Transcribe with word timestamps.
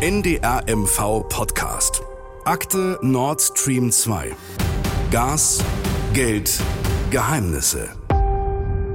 NDR 0.00 0.62
MV 0.68 1.28
Podcast. 1.28 2.02
Akte 2.44 3.00
Nord 3.02 3.40
Stream 3.40 3.90
2. 3.90 4.32
Gas, 5.10 5.58
Geld, 6.12 6.48
Geheimnisse. 7.10 7.97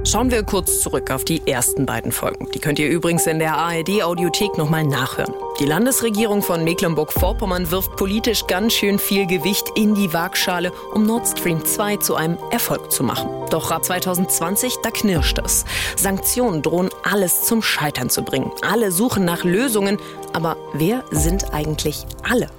Schauen 0.06 0.30
wir 0.30 0.42
kurz 0.42 0.80
zurück 0.80 1.10
auf 1.10 1.24
die 1.24 1.46
ersten 1.46 1.86
beiden 1.86 2.12
Folgen. 2.12 2.50
Die 2.52 2.58
könnt 2.58 2.78
ihr 2.78 2.90
übrigens 2.90 3.26
in 3.26 3.38
der 3.38 3.56
ARD-Audiothek 3.56 4.58
nochmal 4.58 4.84
nachhören. 4.84 5.32
Die 5.58 5.64
Landesregierung 5.64 6.42
von 6.42 6.62
Mecklenburg-Vorpommern 6.62 7.70
wirft 7.70 7.96
politisch 7.96 8.46
ganz 8.46 8.74
schön 8.74 8.98
viel 8.98 9.26
Gewicht 9.26 9.64
in 9.76 9.94
die 9.94 10.12
Waagschale, 10.12 10.72
um 10.92 11.06
Nord 11.06 11.26
Stream 11.26 11.64
2 11.64 11.96
zu 11.96 12.16
einem 12.16 12.36
Erfolg 12.50 12.92
zu 12.92 13.02
machen. 13.02 13.30
Doch 13.48 13.70
ab 13.70 13.82
2020, 13.82 14.76
da 14.82 14.90
knirscht 14.90 15.38
es. 15.42 15.64
Sanktionen 15.96 16.60
drohen 16.60 16.90
alles 17.02 17.46
zum 17.46 17.62
Scheitern 17.62 18.10
zu 18.10 18.22
bringen. 18.22 18.50
Alle 18.60 18.92
suchen 18.92 19.24
nach 19.24 19.42
Lösungen. 19.42 19.96
Aber 20.34 20.58
wer 20.74 21.02
sind 21.12 21.54
eigentlich 21.54 22.04
alle? 22.28 22.50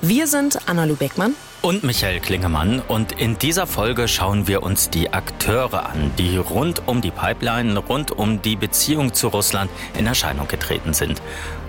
Wir 0.00 0.26
sind 0.26 0.58
Anna-Lu 0.68 0.96
Beckmann 0.96 1.36
und 1.62 1.84
Michael 1.84 2.20
Klingemann. 2.20 2.80
Und 2.80 3.12
in 3.12 3.38
dieser 3.38 3.66
Folge 3.66 4.08
schauen 4.08 4.46
wir 4.48 4.62
uns 4.62 4.90
die 4.90 5.12
Akteure 5.12 5.86
an, 5.88 6.12
die 6.18 6.36
rund 6.36 6.82
um 6.86 7.00
die 7.00 7.10
Pipeline, 7.10 7.78
rund 7.78 8.10
um 8.10 8.42
die 8.42 8.56
Beziehung 8.56 9.14
zu 9.14 9.28
Russland 9.28 9.70
in 9.98 10.06
Erscheinung 10.06 10.48
getreten 10.48 10.92
sind. 10.92 11.22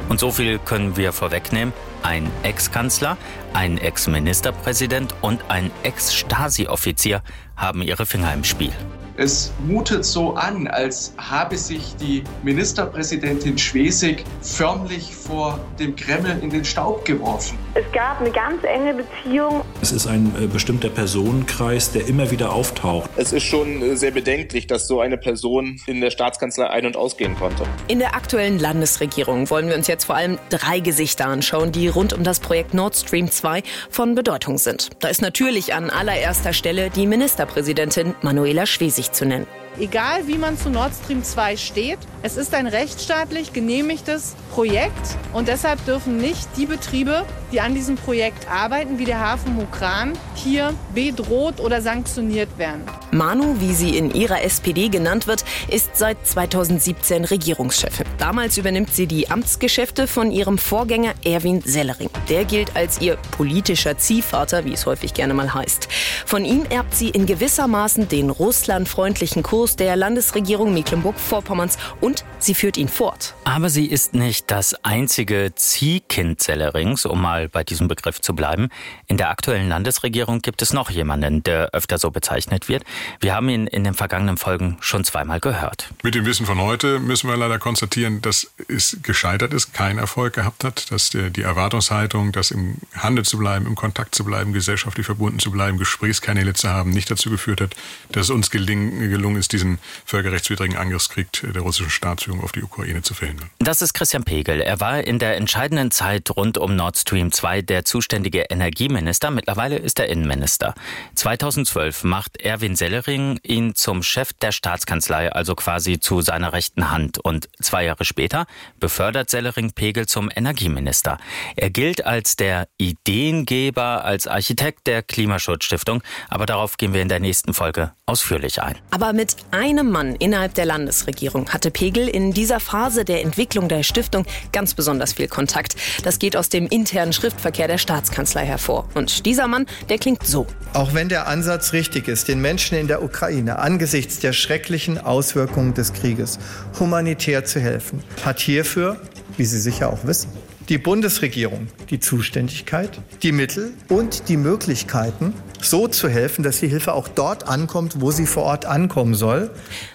Und 0.09 0.19
so 0.19 0.31
viel 0.31 0.59
können 0.59 0.97
wir 0.97 1.13
vorwegnehmen. 1.13 1.73
Ein 2.01 2.29
Ex-Kanzler, 2.41 3.17
ein 3.53 3.77
Ex-Ministerpräsident 3.77 5.15
und 5.21 5.49
ein 5.49 5.71
Ex-Stasi-Offizier 5.83 7.21
haben 7.55 7.81
ihre 7.81 8.05
Finger 8.05 8.33
im 8.33 8.43
Spiel. 8.43 8.73
Es 9.15 9.51
mutet 9.67 10.05
so 10.05 10.33
an, 10.33 10.67
als 10.67 11.13
habe 11.17 11.55
sich 11.55 11.95
die 11.97 12.23
Ministerpräsidentin 12.41 13.59
Schwesig 13.59 14.23
förmlich 14.41 15.13
vor 15.13 15.59
dem 15.79 15.95
Kreml 15.95 16.39
in 16.41 16.49
den 16.49 16.65
Staub 16.65 17.05
geworfen. 17.05 17.55
Es 17.75 17.85
gab 17.91 18.21
eine 18.21 18.31
ganz 18.31 18.63
enge 18.63 18.95
Beziehung. 18.95 19.61
Es 19.83 19.91
ist 19.91 20.07
ein 20.07 20.33
äh, 20.41 20.47
bestimmter 20.47 20.89
Personenkreis, 20.89 21.91
der 21.91 22.07
immer 22.07 22.31
wieder 22.31 22.53
auftaucht. 22.53 23.07
Es 23.15 23.33
ist 23.33 23.43
schon 23.43 23.83
äh, 23.83 23.95
sehr 23.95 24.09
bedenklich, 24.09 24.65
dass 24.65 24.87
so 24.87 24.99
eine 24.99 25.17
Person 25.17 25.79
in 25.85 26.01
der 26.01 26.09
Staatskanzlei 26.09 26.67
ein- 26.71 26.87
und 26.87 26.97
ausgehen 26.97 27.35
konnte. 27.35 27.65
In 27.87 27.99
der 27.99 28.15
aktuellen 28.15 28.57
Landesregierung 28.57 29.47
wollen 29.51 29.67
wir 29.67 29.75
uns 29.75 29.85
jetzt 29.85 30.05
vor 30.05 30.15
allem 30.15 30.39
drei 30.49 30.79
Gesichter 30.79 31.27
anschauen, 31.27 31.71
die 31.71 31.87
rund 31.87 32.13
um 32.13 32.23
das 32.23 32.39
Projekt 32.39 32.73
Nord 32.73 32.95
Stream 32.95 33.29
2 33.29 33.61
von 33.91 34.15
Bedeutung 34.15 34.57
sind. 34.57 34.89
Da 35.01 35.09
ist 35.09 35.21
natürlich 35.21 35.75
an 35.75 35.91
allererster 35.91 36.53
Stelle 36.53 36.89
die 36.89 37.05
Ministerpräsidentin 37.05 38.15
Manuela 38.23 38.65
Schwesig 38.65 39.02
sich 39.03 39.11
zu 39.11 39.25
nennen. 39.25 39.62
Egal 39.79 40.27
wie 40.27 40.37
man 40.37 40.55
zu 40.55 40.69
Nord 40.69 40.91
Stream 40.93 41.23
2 41.23 41.57
steht, 41.57 41.97
es 42.21 42.37
ist 42.37 42.53
ein 42.53 42.67
rechtsstaatlich 42.67 43.53
genehmigtes 43.53 44.35
Projekt 44.51 45.17
und 45.33 45.47
deshalb 45.47 45.83
dürfen 45.85 46.17
nicht 46.17 46.47
die 46.57 46.67
Betriebe, 46.67 47.25
die 47.51 47.59
an 47.59 47.73
diesem 47.73 47.95
Projekt 47.95 48.47
arbeiten, 48.47 48.99
wie 48.99 49.05
der 49.05 49.19
Hafen 49.19 49.55
Mukran, 49.55 50.13
hier 50.35 50.75
bedroht 50.93 51.59
oder 51.59 51.81
sanktioniert 51.81 52.55
werden. 52.59 52.83
Manu, 53.11 53.55
wie 53.59 53.73
sie 53.73 53.97
in 53.97 54.13
ihrer 54.13 54.43
SPD 54.43 54.89
genannt 54.89 55.25
wird, 55.25 55.43
ist 55.69 55.95
seit 55.95 56.25
2017 56.25 57.25
Regierungschefin. 57.25 58.05
Damals 58.19 58.57
übernimmt 58.57 58.93
sie 58.93 59.07
die 59.07 59.31
Amtsgeschäfte 59.31 60.07
von 60.07 60.31
ihrem 60.31 60.57
Vorgänger 60.57 61.13
Erwin 61.23 61.61
Sellering. 61.61 62.09
Der 62.29 62.45
gilt 62.45 62.75
als 62.75 63.01
ihr 63.01 63.17
politischer 63.31 63.97
Ziehvater, 63.97 64.65
wie 64.65 64.73
es 64.73 64.85
häufig 64.85 65.13
gerne 65.13 65.33
mal 65.33 65.53
heißt. 65.53 65.87
Von 66.25 66.45
ihm 66.45 66.65
erbt 66.69 66.95
sie 66.95 67.09
in 67.09 67.25
gewissermaßen 67.25 68.07
den 68.07 68.29
russlandfreundlichen 68.29 69.43
Kurs 69.43 69.62
der 69.63 69.95
Landesregierung 69.95 70.73
Mecklenburg-Vorpommerns 70.73 71.77
und 72.01 72.25
sie 72.39 72.53
führt 72.53 72.77
ihn 72.77 72.89
fort. 72.89 73.33
Aber 73.45 73.69
sie 73.69 73.85
ist 73.85 74.13
nicht 74.13 74.51
das 74.51 74.75
einzige 74.83 75.53
Ziehkind 75.55 76.41
Sellerings, 76.41 77.05
um 77.05 77.21
mal 77.21 77.47
bei 77.47 77.63
diesem 77.63 77.87
Begriff 77.87 78.19
zu 78.21 78.35
bleiben. 78.35 78.69
In 79.07 79.17
der 79.17 79.29
aktuellen 79.29 79.69
Landesregierung 79.69 80.41
gibt 80.41 80.61
es 80.61 80.73
noch 80.73 80.89
jemanden, 80.89 81.41
der 81.43 81.69
öfter 81.71 81.97
so 81.97 82.11
bezeichnet 82.11 82.67
wird. 82.67 82.83
Wir 83.21 83.33
haben 83.33 83.47
ihn 83.47 83.65
in 83.65 83.85
den 83.85 83.93
vergangenen 83.93 84.37
Folgen 84.37 84.77
schon 84.81 85.05
zweimal 85.05 85.39
gehört. 85.39 85.89
Mit 86.03 86.13
dem 86.13 86.25
Wissen 86.25 86.45
von 86.45 86.59
heute 86.59 86.99
müssen 86.99 87.29
wir 87.29 87.37
leider 87.37 87.57
konstatieren, 87.57 88.21
dass 88.21 88.51
es 88.67 88.97
gescheitert 89.01 89.53
ist, 89.53 89.73
keinen 89.73 89.97
Erfolg 89.97 90.33
gehabt 90.33 90.65
hat, 90.65 90.91
dass 90.91 91.09
die 91.11 91.41
Erwartungshaltung, 91.41 92.33
dass 92.33 92.51
im 92.51 92.79
Handel 92.95 93.23
zu 93.23 93.37
bleiben, 93.37 93.65
im 93.65 93.75
Kontakt 93.75 94.13
zu 94.13 94.25
bleiben, 94.25 94.51
gesellschaftlich 94.51 95.05
verbunden 95.05 95.39
zu 95.39 95.51
bleiben, 95.51 95.77
Gesprächskanäle 95.77 96.53
zu 96.53 96.67
haben, 96.67 96.89
nicht 96.89 97.09
dazu 97.09 97.29
geführt 97.29 97.61
hat, 97.61 97.75
dass 98.11 98.25
es 98.25 98.29
uns 98.29 98.51
gelungen 98.51 99.37
ist, 99.37 99.52
diesen 99.53 99.79
völkerrechtswidrigen 100.05 100.75
Angriffskrieg 100.77 101.27
der 101.43 101.61
russischen 101.61 101.89
Staatsführung 101.89 102.43
auf 102.43 102.51
die 102.51 102.63
Ukraine 102.63 103.01
zu 103.01 103.13
verhindern. 103.13 103.49
Das 103.59 103.81
ist 103.81 103.93
Christian 103.93 104.23
Pegel. 104.23 104.59
Er 104.61 104.79
war 104.79 105.03
in 105.03 105.19
der 105.19 105.37
entscheidenden 105.37 105.91
Zeit 105.91 106.29
rund 106.35 106.57
um 106.57 106.75
Nord 106.75 106.97
Stream 106.97 107.31
2 107.31 107.61
der 107.61 107.85
zuständige 107.85 108.41
Energieminister. 108.49 109.31
Mittlerweile 109.31 109.77
ist 109.77 109.99
er 109.99 110.09
Innenminister. 110.09 110.73
2012 111.15 112.03
macht 112.03 112.41
Erwin 112.41 112.75
Sellering 112.75 113.39
ihn 113.43 113.75
zum 113.75 114.03
Chef 114.03 114.33
der 114.33 114.51
Staatskanzlei, 114.51 115.31
also 115.31 115.55
quasi 115.55 115.99
zu 115.99 116.21
seiner 116.21 116.53
rechten 116.53 116.91
Hand. 116.91 117.19
Und 117.19 117.49
zwei 117.61 117.85
Jahre 117.85 118.05
später 118.05 118.45
befördert 118.79 119.29
Sellering 119.29 119.71
Pegel 119.71 120.07
zum 120.07 120.29
Energieminister. 120.33 121.17
Er 121.55 121.69
gilt 121.69 122.05
als 122.05 122.35
der 122.35 122.67
Ideengeber, 122.77 124.03
als 124.03 124.27
Architekt 124.27 124.87
der 124.87 125.03
Klimaschutzstiftung. 125.03 126.01
Aber 126.29 126.45
darauf 126.45 126.77
gehen 126.77 126.93
wir 126.93 127.01
in 127.01 127.09
der 127.09 127.19
nächsten 127.19 127.53
Folge 127.53 127.91
ausführlich 128.05 128.61
ein. 128.61 128.77
Aber 128.91 129.13
mit 129.13 129.35
einem 129.51 129.89
Mann 129.89 130.15
innerhalb 130.15 130.53
der 130.53 130.65
Landesregierung 130.65 131.49
hatte 131.49 131.71
Pegel 131.71 132.07
in 132.07 132.33
dieser 132.33 132.59
Phase 132.59 133.05
der 133.05 133.21
Entwicklung 133.21 133.69
der 133.69 133.83
Stiftung 133.83 134.25
ganz 134.51 134.73
besonders 134.73 135.13
viel 135.13 135.27
Kontakt. 135.27 135.75
Das 136.03 136.19
geht 136.19 136.35
aus 136.35 136.49
dem 136.49 136.67
internen 136.67 137.13
Schriftverkehr 137.13 137.67
der 137.67 137.77
Staatskanzlei 137.77 138.45
hervor. 138.45 138.87
Und 138.93 139.25
dieser 139.25 139.47
Mann, 139.47 139.65
der 139.89 139.97
klingt 139.97 140.25
so. 140.25 140.47
Auch 140.73 140.93
wenn 140.93 141.09
der 141.09 141.27
Ansatz 141.27 141.73
richtig 141.73 142.07
ist, 142.07 142.27
den 142.27 142.41
Menschen 142.41 142.77
in 142.77 142.87
der 142.87 143.03
Ukraine 143.03 143.59
angesichts 143.59 144.19
der 144.19 144.33
schrecklichen 144.33 144.97
Auswirkungen 144.97 145.73
des 145.73 145.93
Krieges 145.93 146.39
humanitär 146.79 147.45
zu 147.45 147.59
helfen, 147.59 148.03
hat 148.25 148.39
hierfür, 148.39 148.99
wie 149.37 149.45
Sie 149.45 149.59
sicher 149.59 149.91
auch 149.91 150.05
wissen, 150.05 150.29
die 150.69 150.77
Bundesregierung 150.77 151.67
die 151.89 151.99
Zuständigkeit, 151.99 152.89
die 153.21 153.31
Mittel 153.31 153.73
und 153.89 154.29
die 154.29 154.37
Möglichkeiten, 154.37 155.33
so 155.61 155.87
zu 155.87 156.09
helfen, 156.09 156.43
dass 156.43 156.59
die 156.59 156.67
Hilfe 156.67 156.93
auch 156.93 157.07
dort 157.07 157.47
ankommt, 157.47 158.01
wo 158.01 158.11
sie 158.11 158.25
vor 158.25 158.43
Ort 158.43 158.65
ankommen 158.65 159.15
soll. 159.15 159.49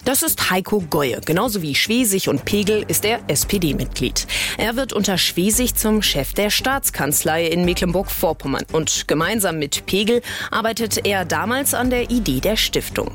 Das 0.05 0.23
ist 0.23 0.49
Heiko 0.49 0.81
Goye. 0.89 1.19
Genauso 1.25 1.61
wie 1.61 1.75
Schwesig 1.75 2.27
und 2.29 2.45
Pegel 2.45 2.83
ist 2.87 3.05
er 3.05 3.19
SPD-Mitglied. 3.27 4.25
Er 4.57 4.75
wird 4.75 4.93
unter 4.93 5.17
Schwesig 5.17 5.75
zum 5.75 6.01
Chef 6.01 6.33
der 6.33 6.49
Staatskanzlei 6.49 7.45
in 7.47 7.65
Mecklenburg-Vorpommern. 7.65 8.65
Und 8.71 9.07
gemeinsam 9.07 9.59
mit 9.59 9.85
Pegel 9.85 10.21
arbeitet 10.51 11.05
er 11.05 11.25
damals 11.25 11.73
an 11.73 11.89
der 11.89 12.09
Idee 12.09 12.39
der 12.39 12.55
Stiftung. 12.55 13.11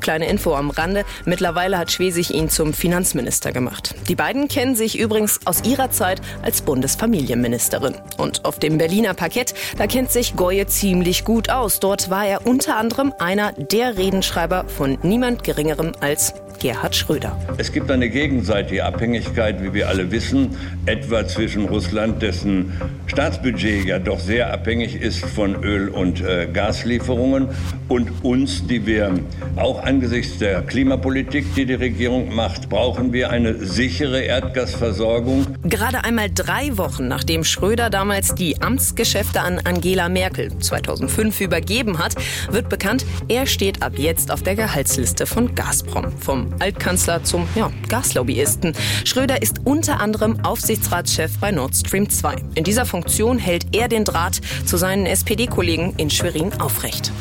Kleine 0.00 0.28
Info 0.28 0.54
am 0.54 0.70
Rande. 0.70 1.04
Mittlerweile 1.24 1.78
hat 1.78 1.92
Schwesig 1.92 2.30
ihn 2.30 2.48
zum 2.48 2.74
Finanzminister 2.74 3.52
gemacht. 3.52 3.94
Die 4.08 4.16
beiden 4.16 4.48
kennen 4.48 4.74
sich 4.74 4.98
übrigens 4.98 5.40
aus 5.44 5.62
ihrer 5.64 5.90
Zeit 5.90 6.20
als 6.42 6.62
Bundesfamilienministerin. 6.92 7.94
Und 8.18 8.44
auf 8.44 8.58
dem 8.58 8.78
Berliner 8.78 9.14
Parkett, 9.14 9.54
da 9.78 9.86
kennt 9.86 10.10
sich 10.10 10.36
Goye 10.36 10.66
ziemlich 10.66 11.24
gut 11.24 11.50
aus. 11.50 11.80
Dort 11.80 12.10
war 12.10 12.26
er 12.26 12.46
unter 12.46 12.76
anderem 12.76 13.12
einer 13.18 13.52
der 13.52 13.96
Redenschreiber 13.96 14.64
von 14.68 14.98
niemand 15.02 15.44
Geringerem 15.44 15.92
als 16.00 16.34
Gerhard 16.62 16.94
Schröder. 16.94 17.36
Es 17.58 17.72
gibt 17.72 17.90
eine 17.90 18.08
gegenseitige 18.08 18.84
Abhängigkeit, 18.84 19.60
wie 19.64 19.74
wir 19.74 19.88
alle 19.88 20.12
wissen, 20.12 20.56
etwa 20.86 21.26
zwischen 21.26 21.64
Russland, 21.64 22.22
dessen 22.22 22.72
Staatsbudget 23.06 23.84
ja 23.84 23.98
doch 23.98 24.20
sehr 24.20 24.52
abhängig 24.52 24.94
ist 24.94 25.24
von 25.24 25.64
Öl- 25.64 25.88
und 25.88 26.20
äh, 26.20 26.46
Gaslieferungen, 26.52 27.48
und 27.92 28.24
uns, 28.24 28.66
die 28.66 28.86
wir 28.86 29.12
auch 29.56 29.82
angesichts 29.82 30.38
der 30.38 30.62
Klimapolitik, 30.62 31.54
die 31.54 31.66
die 31.66 31.74
Regierung 31.74 32.34
macht, 32.34 32.70
brauchen 32.70 33.12
wir 33.12 33.28
eine 33.28 33.66
sichere 33.66 34.22
Erdgasversorgung. 34.22 35.46
Gerade 35.64 36.02
einmal 36.04 36.30
drei 36.30 36.78
Wochen 36.78 37.08
nachdem 37.08 37.44
Schröder 37.44 37.90
damals 37.90 38.34
die 38.34 38.62
Amtsgeschäfte 38.62 39.40
an 39.40 39.60
Angela 39.64 40.08
Merkel 40.08 40.56
2005 40.58 41.40
übergeben 41.42 41.98
hat, 41.98 42.14
wird 42.50 42.70
bekannt, 42.70 43.04
er 43.28 43.46
steht 43.46 43.82
ab 43.82 43.98
jetzt 43.98 44.30
auf 44.30 44.42
der 44.42 44.56
Gehaltsliste 44.56 45.26
von 45.26 45.54
Gazprom. 45.54 46.12
Vom 46.18 46.51
Altkanzler 46.58 47.24
zum 47.24 47.46
ja, 47.54 47.70
Gaslobbyisten. 47.88 48.74
Schröder 49.04 49.42
ist 49.42 49.60
unter 49.64 50.00
anderem 50.00 50.44
Aufsichtsratschef 50.44 51.38
bei 51.38 51.50
Nord 51.50 51.74
Stream 51.74 52.08
2. 52.08 52.36
In 52.54 52.64
dieser 52.64 52.86
Funktion 52.86 53.38
hält 53.38 53.74
er 53.74 53.88
den 53.88 54.04
Draht 54.04 54.40
zu 54.64 54.76
seinen 54.76 55.06
SPD-Kollegen 55.06 55.94
in 55.96 56.10
Schwerin 56.10 56.52
aufrecht. 56.60 57.12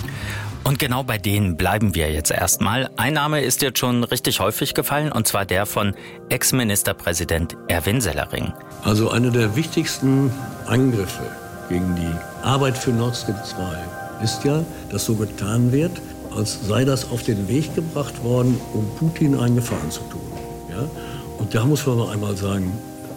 Und 0.64 0.78
genau 0.78 1.04
bei 1.04 1.18
denen 1.18 1.58
bleiben 1.58 1.96
wir 1.96 2.12
jetzt 2.12 2.32
erstmal. 2.32 2.90
Ein 2.96 3.14
Name 3.14 3.42
ist 3.42 3.62
jetzt 3.62 3.80
schon 3.80 4.04
richtig 4.04 4.40
häufig 4.40 4.74
gefallen, 4.74 5.12
und 5.12 5.28
zwar 5.28 5.46
der 5.46 5.66
von 5.66 5.96
Ex-Ministerpräsident 6.30 7.58
Erwin 7.68 8.00
Sellering. 8.00 8.54
Also 8.84 9.10
einer 9.10 9.32
der 9.32 9.56
wichtigsten 9.56 10.32
Angriffe 10.68 11.24
gegen 11.68 11.96
die 11.96 12.46
Arbeit 12.46 12.78
für 12.78 12.92
Nord 12.92 13.16
Stream 13.16 13.38
2 13.44 14.24
ist 14.24 14.44
ja, 14.44 14.64
dass 14.92 15.06
so 15.06 15.16
getan 15.16 15.72
wird, 15.72 16.00
als 16.36 16.60
sei 16.68 16.86
das 16.86 17.12
auf 17.12 17.24
den 17.24 17.48
Weg 17.48 17.76
gebracht 17.76 18.24
worden, 18.24 18.60
um 18.74 18.86
Putin 18.98 19.36
einen 19.36 19.56
Gefallen 19.56 19.92
zu 19.92 20.02
tun. 20.04 20.22
Ja? 20.70 20.86
Und 21.38 21.54
da 21.54 21.66
muss 21.66 21.86
man 21.86 21.98
noch 21.98 22.12
einmal 22.12 22.36
sagen, 22.38 22.72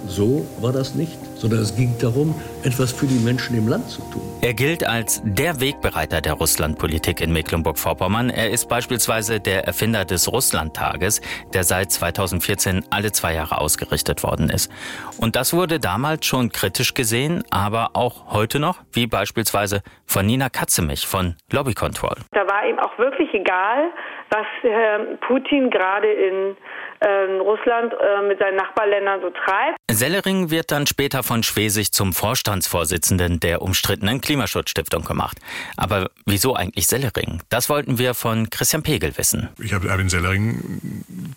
so 0.08 0.44
war 0.60 0.72
das 0.72 0.94
nicht. 0.94 1.18
Sondern 1.36 1.60
es 1.60 1.74
ging 1.76 1.94
darum, 2.00 2.34
etwas 2.62 2.92
für 2.92 3.06
die 3.06 3.18
Menschen 3.24 3.56
im 3.56 3.68
Land 3.68 3.88
zu 3.88 4.00
tun. 4.10 4.22
Er 4.40 4.54
gilt 4.54 4.86
als 4.86 5.22
der 5.24 5.60
Wegbereiter 5.60 6.20
der 6.20 6.34
Russlandpolitik 6.34 7.20
in 7.20 7.32
Mecklenburg-Vorpommern. 7.32 8.30
Er 8.30 8.50
ist 8.50 8.68
beispielsweise 8.68 9.40
der 9.40 9.64
Erfinder 9.64 10.04
des 10.04 10.30
Russlandtages, 10.30 11.20
der 11.52 11.64
seit 11.64 11.92
2014 11.92 12.84
alle 12.90 13.12
zwei 13.12 13.34
Jahre 13.34 13.60
ausgerichtet 13.60 14.22
worden 14.22 14.50
ist. 14.50 14.70
Und 15.18 15.36
das 15.36 15.54
wurde 15.54 15.80
damals 15.80 16.26
schon 16.26 16.50
kritisch 16.50 16.94
gesehen, 16.94 17.42
aber 17.50 17.90
auch 17.94 18.32
heute 18.32 18.58
noch, 18.58 18.80
wie 18.92 19.06
beispielsweise 19.06 19.82
von 20.06 20.26
Nina 20.26 20.48
Katzemich 20.48 21.06
von 21.06 21.36
Lobby 21.52 21.74
Control. 21.74 22.16
Da 22.32 22.46
war 22.46 22.66
ihm 22.66 22.78
auch 22.78 22.98
wirklich 22.98 23.32
egal, 23.32 23.90
was 24.30 24.46
Herr 24.62 24.98
Putin 25.26 25.70
gerade 25.70 26.10
in 26.10 26.56
äh, 27.00 27.06
Russland 27.40 27.92
äh, 27.92 28.26
mit 28.26 28.38
seinen 28.38 28.56
Nachbarländern 28.56 29.20
so 29.20 29.30
treibt. 29.30 29.78
Sellering 29.90 30.50
wird 30.50 30.70
dann 30.70 30.86
später 30.86 31.22
von 31.22 31.42
Schwesig 31.42 31.92
zum 31.92 32.12
Vorstandsvorsitzenden 32.12 33.40
der 33.40 33.62
umstrittenen 33.62 34.20
Klimaschutzstiftung 34.20 35.04
gemacht. 35.04 35.38
Aber 35.76 36.10
wieso 36.26 36.54
eigentlich 36.54 36.86
Sellering? 36.86 37.42
Das 37.48 37.68
wollten 37.68 37.98
wir 37.98 38.14
von 38.14 38.50
Christian 38.50 38.82
Pegel 38.82 39.16
wissen. 39.16 39.48
Ich 39.60 39.72
habe 39.72 39.88
Erwin 39.88 40.08
Sellering 40.08 40.60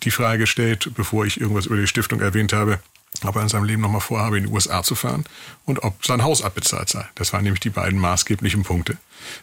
die 0.02 0.10
Frage 0.10 0.38
gestellt, 0.38 0.90
bevor 0.96 1.26
ich 1.26 1.40
irgendwas 1.40 1.66
über 1.66 1.76
die 1.76 1.86
Stiftung 1.86 2.20
erwähnt 2.20 2.52
habe, 2.52 2.78
ob 3.24 3.36
er 3.36 3.42
in 3.42 3.48
seinem 3.48 3.64
Leben 3.64 3.82
nochmal 3.82 4.00
vorhabe, 4.00 4.38
in 4.38 4.44
die 4.44 4.50
USA 4.50 4.82
zu 4.82 4.94
fahren 4.94 5.24
und 5.64 5.82
ob 5.82 6.04
sein 6.04 6.22
Haus 6.22 6.42
abbezahlt 6.42 6.88
sei. 6.88 7.06
Das 7.14 7.32
waren 7.32 7.42
nämlich 7.42 7.60
die 7.60 7.70
beiden 7.70 7.98
maßgeblichen 7.98 8.62
Punkte, 8.62 8.96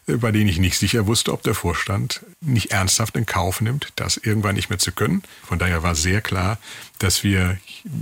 bei 0.08 0.32
denen 0.32 0.50
ich 0.50 0.60
nicht 0.60 0.78
sicher 0.78 1.08
wusste, 1.08 1.34
ob 1.34 1.44
der 1.44 1.56
Vorstand 1.56 2.22
nicht 2.42 2.72
ernsthaft 2.72 3.16
in 3.16 3.26
Kauf 3.26 3.62
nimmt, 3.62 3.92
das 3.96 4.18
irgendwann 4.18 4.56
nicht 4.56 4.70
mehr 4.70 4.80
zu 4.80 4.92
können. 4.92 5.24
Von 5.44 5.60
daher 5.60 5.84
war 5.84 5.96
sehr 5.96 6.22
klar, 6.22 6.58
dass 7.00 7.24
wir 7.24 7.58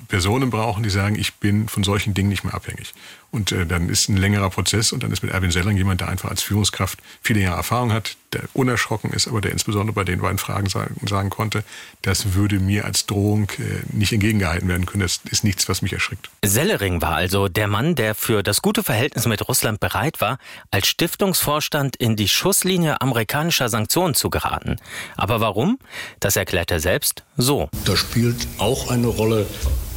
Personen 0.08 0.50
brauchen, 0.50 0.84
die 0.84 0.90
sagen, 0.90 1.16
ich 1.16 1.34
bin 1.36 1.68
von 1.68 1.84
solchen 1.84 2.14
Dingen 2.14 2.30
nicht 2.30 2.44
mehr 2.44 2.54
abhängig. 2.54 2.94
Und 3.32 3.52
äh, 3.52 3.66
dann 3.66 3.90
ist 3.90 4.10
ein 4.10 4.18
längerer 4.18 4.52
Prozess 4.52 4.92
und 4.92 5.02
dann 5.02 5.12
ist 5.12 5.24
mit 5.24 5.32
Erwin 5.32 5.50
Sellering 5.50 5.76
jemand, 5.76 6.02
der 6.02 6.08
einfach 6.08 6.30
als 6.30 6.44
Führungskraft 6.44 7.00
viele 7.24 7.40
Jahre 7.40 7.58
Erfahrung 7.58 7.92
hat, 7.92 8.16
der 8.32 8.44
unerschrocken 8.54 9.12
ist, 9.12 9.28
aber 9.28 9.42
der 9.42 9.52
insbesondere 9.52 9.96
bei 9.96 10.04
den 10.04 10.22
beiden 10.22 10.38
Fragen 10.38 10.70
sagen, 10.70 10.96
sagen 11.08 11.32
konnte, 11.32 11.64
das 12.04 12.36
würde 12.36 12.60
mir 12.60 12.86
als 12.86 13.08
Drohung 13.08 13.50
äh, 13.58 13.82
nicht 13.92 14.14
entgegengehalten 14.14 14.68
werden 14.70 14.86
können. 14.86 15.02
Das 15.02 15.22
ist 15.32 15.44
nichts, 15.44 15.68
was 15.68 15.82
mich 15.82 15.94
erschrickt. 15.94 16.30
Sellering 16.46 17.02
war 17.02 17.16
also 17.16 17.48
der 17.48 17.68
Mann, 17.68 17.96
der 17.96 18.14
für 18.14 18.44
das 18.44 18.62
gute 18.62 18.84
Verhältnis 18.84 19.26
mit 19.26 19.48
Russland 19.48 19.80
bereit 19.80 20.22
war, 20.22 20.38
als 20.70 20.88
Stiftungsvorstand 20.88 21.63
in 21.98 22.16
die 22.16 22.28
Schusslinie 22.28 23.02
amerikanischer 23.02 23.70
Sanktionen 23.70 24.16
zu 24.16 24.30
geraten. 24.30 24.78
Aber 25.16 25.40
warum? 25.40 25.80
Das 26.20 26.36
erklärt 26.36 26.72
er 26.72 26.80
selbst 26.80 27.24
so. 27.38 27.70
Da 27.86 27.96
spielt 27.96 28.48
auch 28.58 28.90
eine 28.90 29.08
Rolle, 29.08 29.46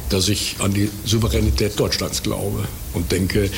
dass 0.09 0.29
ich 0.29 0.55
an 0.59 0.73
die 0.73 0.89
Souveränität 1.05 1.79
Deutschlands 1.79 2.23
glaube 2.23 2.65
und 2.93 3.11
denke, 3.11 3.45
äh, 3.45 3.49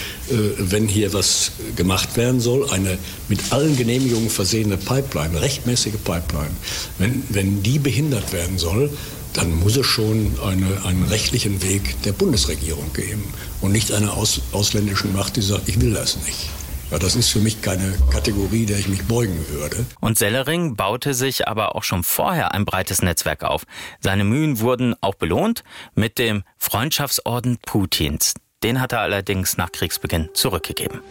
wenn 0.57 0.87
hier 0.87 1.13
was 1.13 1.51
gemacht 1.75 2.17
werden 2.17 2.39
soll, 2.39 2.69
eine 2.71 2.97
mit 3.27 3.51
allen 3.51 3.77
Genehmigungen 3.77 4.29
versehene 4.29 4.77
Pipeline, 4.77 5.39
rechtmäßige 5.41 5.97
Pipeline, 6.03 6.51
wenn, 6.97 7.23
wenn 7.29 7.63
die 7.63 7.79
behindert 7.79 8.33
werden 8.33 8.57
soll, 8.57 8.89
dann 9.33 9.59
muss 9.59 9.77
es 9.77 9.85
schon 9.85 10.33
eine, 10.43 10.85
einen 10.85 11.05
rechtlichen 11.05 11.61
Weg 11.61 12.01
der 12.03 12.13
Bundesregierung 12.13 12.91
geben 12.93 13.23
und 13.61 13.71
nicht 13.71 13.91
einer 13.91 14.13
aus, 14.13 14.41
ausländischen 14.51 15.13
Macht, 15.13 15.35
die 15.35 15.41
sagt, 15.41 15.69
ich 15.69 15.79
will 15.79 15.93
das 15.93 16.17
nicht. 16.25 16.49
Ja, 16.91 16.97
das 16.97 17.15
ist 17.15 17.29
für 17.29 17.39
mich 17.39 17.61
keine 17.61 17.93
Kategorie, 18.11 18.65
der 18.65 18.79
ich 18.79 18.87
mich 18.87 19.03
beugen 19.03 19.45
würde. 19.49 19.85
Und 19.99 20.17
Sellering 20.17 20.75
baute 20.75 21.13
sich 21.13 21.47
aber 21.47 21.75
auch 21.75 21.83
schon 21.83 22.03
vorher 22.03 22.53
ein 22.53 22.65
breites 22.65 23.03
Netzwerk 23.03 23.43
auf. 23.43 23.65
Seine 23.99 24.23
Mühen 24.23 24.59
wurden 24.59 24.95
auch 25.01 25.13
belohnt 25.13 25.63
mit 25.93 26.17
dem 26.17 26.43
Freundschaftsorden 26.57 27.59
Putins. 27.63 28.33
Den 28.63 28.81
hat 28.81 28.91
er 28.91 29.01
allerdings 29.01 29.55
nach 29.55 29.71
Kriegsbeginn 29.71 30.29
zurückgegeben. 30.33 31.01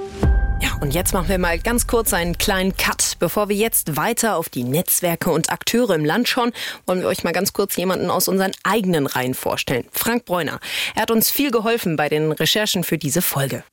Und 0.80 0.94
jetzt 0.94 1.12
machen 1.12 1.28
wir 1.28 1.38
mal 1.38 1.58
ganz 1.58 1.88
kurz 1.88 2.12
einen 2.12 2.38
kleinen 2.38 2.76
Cut. 2.76 3.16
Bevor 3.18 3.48
wir 3.48 3.56
jetzt 3.56 3.96
weiter 3.96 4.36
auf 4.36 4.48
die 4.48 4.62
Netzwerke 4.62 5.30
und 5.30 5.50
Akteure 5.50 5.96
im 5.96 6.04
Land 6.04 6.28
schauen, 6.28 6.52
wollen 6.86 7.00
wir 7.00 7.08
euch 7.08 7.24
mal 7.24 7.32
ganz 7.32 7.52
kurz 7.52 7.74
jemanden 7.74 8.10
aus 8.10 8.28
unseren 8.28 8.52
eigenen 8.62 9.08
Reihen 9.08 9.34
vorstellen. 9.34 9.86
Frank 9.90 10.24
Bräuner. 10.24 10.60
Er 10.94 11.02
hat 11.02 11.10
uns 11.10 11.30
viel 11.30 11.50
geholfen 11.50 11.96
bei 11.96 12.08
den 12.08 12.30
Recherchen 12.30 12.84
für 12.84 12.96
diese 12.96 13.22
Folge. 13.22 13.64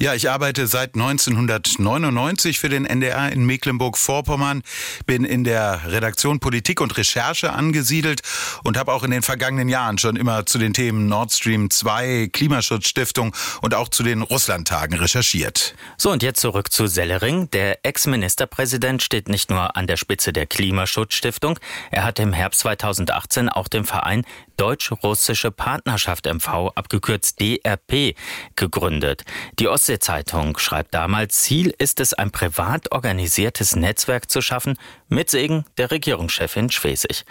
Ja, 0.00 0.14
ich 0.14 0.30
arbeite 0.30 0.66
seit 0.66 0.94
1999 0.94 2.58
für 2.58 2.70
den 2.70 2.86
NDR 2.86 3.30
in 3.30 3.44
Mecklenburg-Vorpommern, 3.44 4.62
bin 5.04 5.24
in 5.24 5.44
der 5.44 5.82
Redaktion 5.86 6.40
Politik 6.40 6.80
und 6.80 6.96
Recherche 6.96 7.52
angesiedelt 7.52 8.22
und 8.62 8.78
habe 8.78 8.92
auch 8.92 9.02
in 9.02 9.10
den 9.10 9.22
vergangenen 9.22 9.68
Jahren 9.68 9.98
schon 9.98 10.16
immer 10.16 10.46
zu 10.46 10.58
den 10.58 10.72
Themen 10.72 11.08
Nord 11.08 11.30
Stream 11.32 11.68
2, 11.68 12.30
Klimaschutzstiftung 12.32 13.36
und 13.60 13.74
auch 13.74 13.90
zu 13.90 14.02
den 14.02 14.22
Russlandtagen 14.22 14.98
recherchiert. 14.98 15.74
So, 15.98 16.10
und 16.10 16.22
jetzt 16.22 16.40
zurück 16.54 16.70
zu 16.70 16.86
Sellering. 16.86 17.50
Der 17.50 17.84
Ex-Ministerpräsident 17.84 19.02
steht 19.02 19.28
nicht 19.28 19.50
nur 19.50 19.76
an 19.76 19.88
der 19.88 19.96
Spitze 19.96 20.32
der 20.32 20.46
Klimaschutzstiftung, 20.46 21.58
er 21.90 22.04
hat 22.04 22.20
im 22.20 22.32
Herbst 22.32 22.60
2018 22.60 23.48
auch 23.48 23.66
den 23.66 23.84
Verein 23.84 24.24
Deutsch-Russische 24.56 25.50
Partnerschaft 25.50 26.32
MV, 26.32 26.70
abgekürzt 26.76 27.40
DRP, 27.40 28.14
gegründet. 28.54 29.24
Die 29.58 29.66
Ostsee-Zeitung 29.66 30.56
schreibt 30.56 30.94
damals, 30.94 31.42
Ziel 31.42 31.74
ist 31.76 31.98
es, 31.98 32.14
ein 32.14 32.30
privat 32.30 32.92
organisiertes 32.92 33.74
Netzwerk 33.74 34.30
zu 34.30 34.40
schaffen, 34.40 34.78
mit 35.08 35.30
Segen 35.30 35.64
der 35.76 35.90
Regierungschefin 35.90 36.70
Schwesig. 36.70 37.24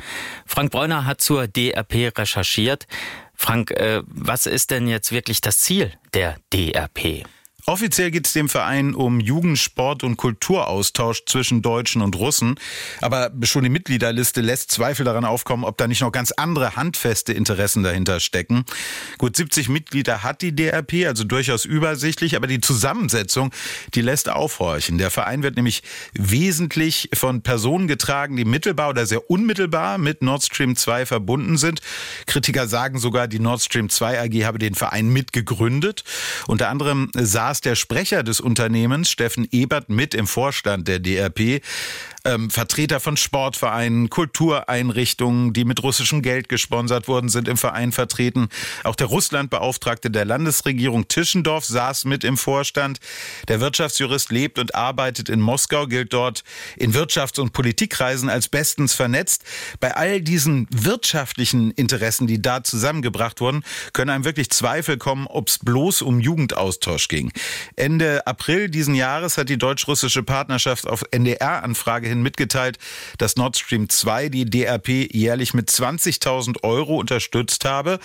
Frank 0.45 0.73
Bräuner 0.73 1.05
hat 1.05 1.21
zur 1.21 1.47
DRP 1.47 2.11
recherchiert. 2.17 2.87
Frank, 3.33 3.71
äh, 3.71 4.01
was 4.05 4.47
ist 4.47 4.69
denn 4.71 4.89
jetzt 4.89 5.13
wirklich 5.13 5.39
das 5.39 5.59
Ziel 5.59 5.93
der 6.13 6.35
DRP? 6.51 7.23
Offiziell 7.65 8.11
geht 8.11 8.27
es 8.27 8.33
dem 8.33 8.49
Verein 8.49 8.93
um 8.93 9.21
Jugend, 9.21 9.57
Sport 9.57 10.03
und 10.03 10.17
Kulturaustausch 10.17 11.23
zwischen 11.25 11.61
Deutschen 11.61 12.01
und 12.01 12.17
Russen. 12.17 12.55
Aber 12.99 13.31
schon 13.43 13.63
die 13.63 13.69
Mitgliederliste 13.69 14.41
lässt 14.41 14.69
Zweifel 14.69 15.05
daran 15.05 15.23
aufkommen, 15.23 15.63
ob 15.63 15.77
da 15.77 15.87
nicht 15.87 16.01
noch 16.01 16.11
ganz 16.11 16.33
andere 16.33 16.75
handfeste 16.75 17.31
Interessen 17.31 17.81
dahinter 17.81 18.19
stecken. 18.19 18.65
Gut 19.17 19.37
70 19.37 19.69
Mitglieder 19.69 20.23
hat 20.23 20.41
die 20.41 20.53
DRP, 20.53 21.05
also 21.05 21.23
durchaus 21.23 21.63
übersichtlich, 21.63 22.35
aber 22.35 22.47
die 22.47 22.59
Zusammensetzung, 22.59 23.53
die 23.93 24.01
lässt 24.01 24.27
aufhorchen. 24.27 24.97
Der 24.97 25.09
Verein 25.09 25.41
wird 25.41 25.55
nämlich 25.55 25.83
wesentlich 26.11 27.11
von 27.13 27.43
Personen 27.43 27.87
getragen, 27.87 28.35
die 28.35 28.43
mittelbar 28.43 28.89
oder 28.89 29.05
sehr 29.05 29.29
unmittelbar 29.29 29.97
mit 29.97 30.21
Nord 30.21 30.43
Stream 30.43 30.75
2 30.75 31.05
verbunden 31.05 31.57
sind. 31.57 31.79
Kritiker 32.25 32.67
sagen 32.67 32.99
sogar, 32.99 33.29
die 33.29 33.39
Nord 33.39 33.61
Stream 33.61 33.87
2 33.87 34.19
AG 34.19 34.45
habe 34.45 34.59
den 34.59 34.75
Verein 34.75 35.07
mitgegründet. 35.07 36.03
Unter 36.47 36.67
anderem 36.67 37.09
saß 37.13 37.52
saß 37.53 37.61
der 37.61 37.75
Sprecher 37.75 38.23
des 38.23 38.39
Unternehmens, 38.39 39.11
Steffen 39.11 39.47
Ebert, 39.51 39.87
mit 39.87 40.15
im 40.15 40.25
Vorstand 40.25 40.87
der 40.87 40.97
DRP 40.97 41.61
ähm, 42.25 42.49
Vertreter 42.49 42.99
von 42.99 43.17
Sportvereinen, 43.17 44.09
Kultureinrichtungen, 44.09 45.53
die 45.53 45.65
mit 45.65 45.83
russischem 45.83 46.21
Geld 46.21 46.49
gesponsert 46.49 47.07
wurden, 47.07 47.29
sind 47.29 47.47
im 47.47 47.57
Verein 47.57 47.91
vertreten. 47.91 48.47
Auch 48.83 48.95
der 48.95 49.07
Russlandbeauftragte 49.07 50.09
der 50.09 50.25
Landesregierung 50.25 51.07
Tischendorf 51.07 51.65
saß 51.65 52.05
mit 52.05 52.23
im 52.23 52.37
Vorstand. 52.37 52.99
Der 53.47 53.59
Wirtschaftsjurist 53.59 54.31
lebt 54.31 54.57
und 54.57 54.73
arbeitet 54.73 55.29
in 55.29 55.41
Moskau, 55.41 55.85
gilt 55.87 56.13
dort 56.13 56.43
in 56.77 56.93
Wirtschafts- 56.93 57.39
und 57.39 57.51
Politikkreisen 57.51 58.29
als 58.29 58.47
bestens 58.47 58.93
vernetzt. 58.93 59.43
Bei 59.79 59.95
all 59.95 60.21
diesen 60.21 60.67
wirtschaftlichen 60.71 61.71
Interessen, 61.71 62.27
die 62.27 62.41
da 62.41 62.63
zusammengebracht 62.63 63.41
wurden, 63.41 63.63
können 63.91 64.11
einem 64.11 64.25
wirklich 64.25 64.49
Zweifel 64.49 64.97
kommen, 64.97 65.27
ob 65.27 65.49
es 65.49 65.59
bloß 65.59 66.01
um 66.01 66.19
Jugendaustausch 66.19 67.09
ging. 67.09 67.31
Ende 67.75 68.25
April 68.27 68.69
diesen 68.69 68.95
Jahres 68.95 69.37
hat 69.37 69.49
die 69.49 69.57
deutsch-russische 69.57 70.23
Partnerschaft 70.23 70.87
auf 70.87 71.03
NDR-Anfrage 71.11 72.07
hin 72.07 72.21
mitgeteilt, 72.21 72.77
dass 73.17 73.35
Nord 73.35 73.57
Stream 73.57 73.89
2 73.89 74.29
die 74.29 74.45
DRP 74.45 75.13
jährlich 75.13 75.53
mit 75.53 75.69
20.000 75.69 76.63
Euro 76.63 76.97
unterstützt 76.97 77.65
habe. 77.65 77.99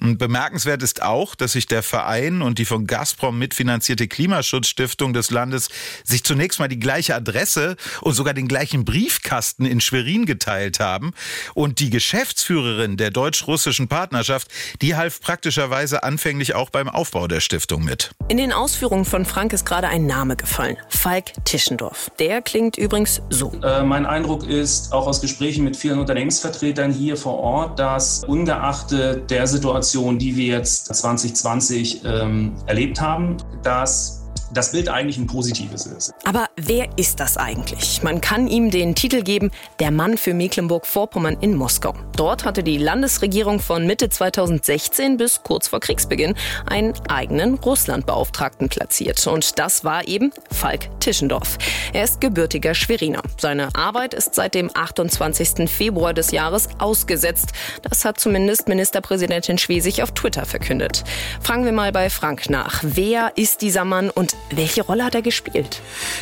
Und 0.00 0.18
bemerkenswert 0.18 0.82
ist 0.82 1.02
auch, 1.02 1.34
dass 1.34 1.52
sich 1.52 1.66
der 1.66 1.82
Verein 1.82 2.42
und 2.42 2.58
die 2.58 2.64
von 2.64 2.86
Gazprom 2.86 3.38
mitfinanzierte 3.38 4.08
Klimaschutzstiftung 4.08 5.12
des 5.12 5.30
Landes 5.30 5.68
sich 6.04 6.24
zunächst 6.24 6.58
mal 6.58 6.68
die 6.68 6.78
gleiche 6.78 7.14
Adresse 7.14 7.76
und 8.00 8.14
sogar 8.14 8.34
den 8.34 8.48
gleichen 8.48 8.84
Briefkasten 8.84 9.64
in 9.64 9.80
Schwerin 9.80 10.26
geteilt 10.26 10.80
haben. 10.80 11.12
Und 11.54 11.78
die 11.78 11.90
Geschäftsführerin 11.90 12.96
der 12.96 13.10
deutsch-russischen 13.10 13.88
Partnerschaft, 13.88 14.48
die 14.82 14.96
half 14.96 15.20
praktischerweise 15.20 16.02
anfänglich 16.02 16.54
auch 16.54 16.70
beim 16.70 16.88
Aufbau 16.88 17.28
der 17.28 17.40
Stiftung 17.40 17.84
mit. 17.84 18.10
In 18.28 18.36
den 18.36 18.52
Ausführungen 18.52 18.79
von 19.04 19.26
Frank 19.26 19.52
ist 19.52 19.66
gerade 19.66 19.88
ein 19.88 20.06
Name 20.06 20.36
gefallen. 20.36 20.78
Falk 20.88 21.32
Tischendorf. 21.44 22.10
Der 22.18 22.40
klingt 22.40 22.78
übrigens 22.78 23.20
so. 23.28 23.52
Äh, 23.62 23.82
mein 23.82 24.06
Eindruck 24.06 24.48
ist, 24.48 24.92
auch 24.92 25.06
aus 25.06 25.20
Gesprächen 25.20 25.64
mit 25.64 25.76
vielen 25.76 25.98
Unternehmensvertretern 25.98 26.90
hier 26.90 27.18
vor 27.18 27.38
Ort, 27.38 27.78
dass 27.78 28.24
ungeachtet 28.24 29.30
der 29.30 29.46
Situation, 29.46 30.18
die 30.18 30.34
wir 30.34 30.56
jetzt 30.58 30.86
2020 30.94 32.04
ähm, 32.04 32.54
erlebt 32.66 33.00
haben, 33.00 33.36
dass 33.62 34.19
das 34.52 34.72
Bild 34.72 34.88
eigentlich 34.88 35.18
ein 35.18 35.26
positives 35.26 35.86
ist. 35.86 36.12
Aber 36.24 36.48
wer 36.56 36.88
ist 36.96 37.20
das 37.20 37.36
eigentlich? 37.36 38.02
Man 38.02 38.20
kann 38.20 38.48
ihm 38.48 38.70
den 38.70 38.94
Titel 38.94 39.22
geben, 39.22 39.50
der 39.78 39.90
Mann 39.90 40.16
für 40.16 40.34
Mecklenburg-Vorpommern 40.34 41.36
in 41.40 41.54
Moskau. 41.54 41.94
Dort 42.16 42.44
hatte 42.44 42.62
die 42.62 42.78
Landesregierung 42.78 43.60
von 43.60 43.86
Mitte 43.86 44.08
2016 44.08 45.16
bis 45.16 45.42
kurz 45.42 45.68
vor 45.68 45.80
Kriegsbeginn 45.80 46.34
einen 46.66 46.94
eigenen 47.08 47.54
Russlandbeauftragten 47.54 48.68
platziert. 48.68 49.26
Und 49.26 49.58
das 49.58 49.84
war 49.84 50.06
eben 50.08 50.32
Falk 50.50 50.88
Tischendorf. 51.00 51.58
Er 51.92 52.04
ist 52.04 52.20
gebürtiger 52.20 52.74
Schweriner. 52.74 53.22
Seine 53.38 53.74
Arbeit 53.74 54.14
ist 54.14 54.34
seit 54.34 54.54
dem 54.54 54.70
28. 54.74 55.70
Februar 55.70 56.14
des 56.14 56.30
Jahres 56.30 56.68
ausgesetzt. 56.78 57.52
Das 57.82 58.04
hat 58.04 58.18
zumindest 58.18 58.68
Ministerpräsidentin 58.68 59.58
Schwesig 59.58 60.02
auf 60.02 60.12
Twitter 60.12 60.44
verkündet. 60.44 61.04
Fragen 61.40 61.64
wir 61.64 61.72
mal 61.72 61.92
bei 61.92 62.10
Frank 62.10 62.50
nach. 62.50 62.80
Wer 62.82 63.32
ist 63.36 63.62
dieser 63.62 63.84
Mann 63.84 64.10
und 64.10 64.36
welche 64.50 64.82
Rolle 64.82 65.04
hat 65.04 65.14
er 65.14 65.22
gespielt? 65.22 65.80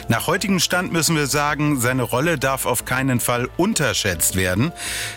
Nach 0.09 0.27
heutigem 0.27 0.61
Stand 0.61 0.93
müssen 0.93 1.17
wir 1.17 1.27
sagen, 1.27 1.81
seine 1.81 2.03
Rolle 2.03 2.39
darf 2.39 2.67
auf 2.67 2.85
keinen 2.85 3.21
Fall 3.21 3.49
unterschätzt 3.57 4.37
werden. 4.37 4.73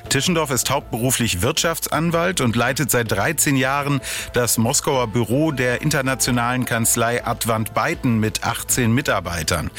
Tischendorf 0.09 0.51
ist 0.51 0.69
hauptberuflich 0.69 1.41
Wirtschaftsanwalt 1.41 2.41
und 2.41 2.55
leitet 2.55 2.91
seit 2.91 3.11
13 3.11 3.55
Jahren 3.55 4.01
das 4.33 4.57
Moskauer 4.57 5.07
Büro 5.07 5.51
der 5.51 5.81
internationalen 5.81 6.65
Kanzlei 6.65 7.25
Advant 7.25 7.73
Beiten 7.73 8.19
mit 8.19 8.43
18 8.43 8.91
Mitarbeitern. 8.93 9.71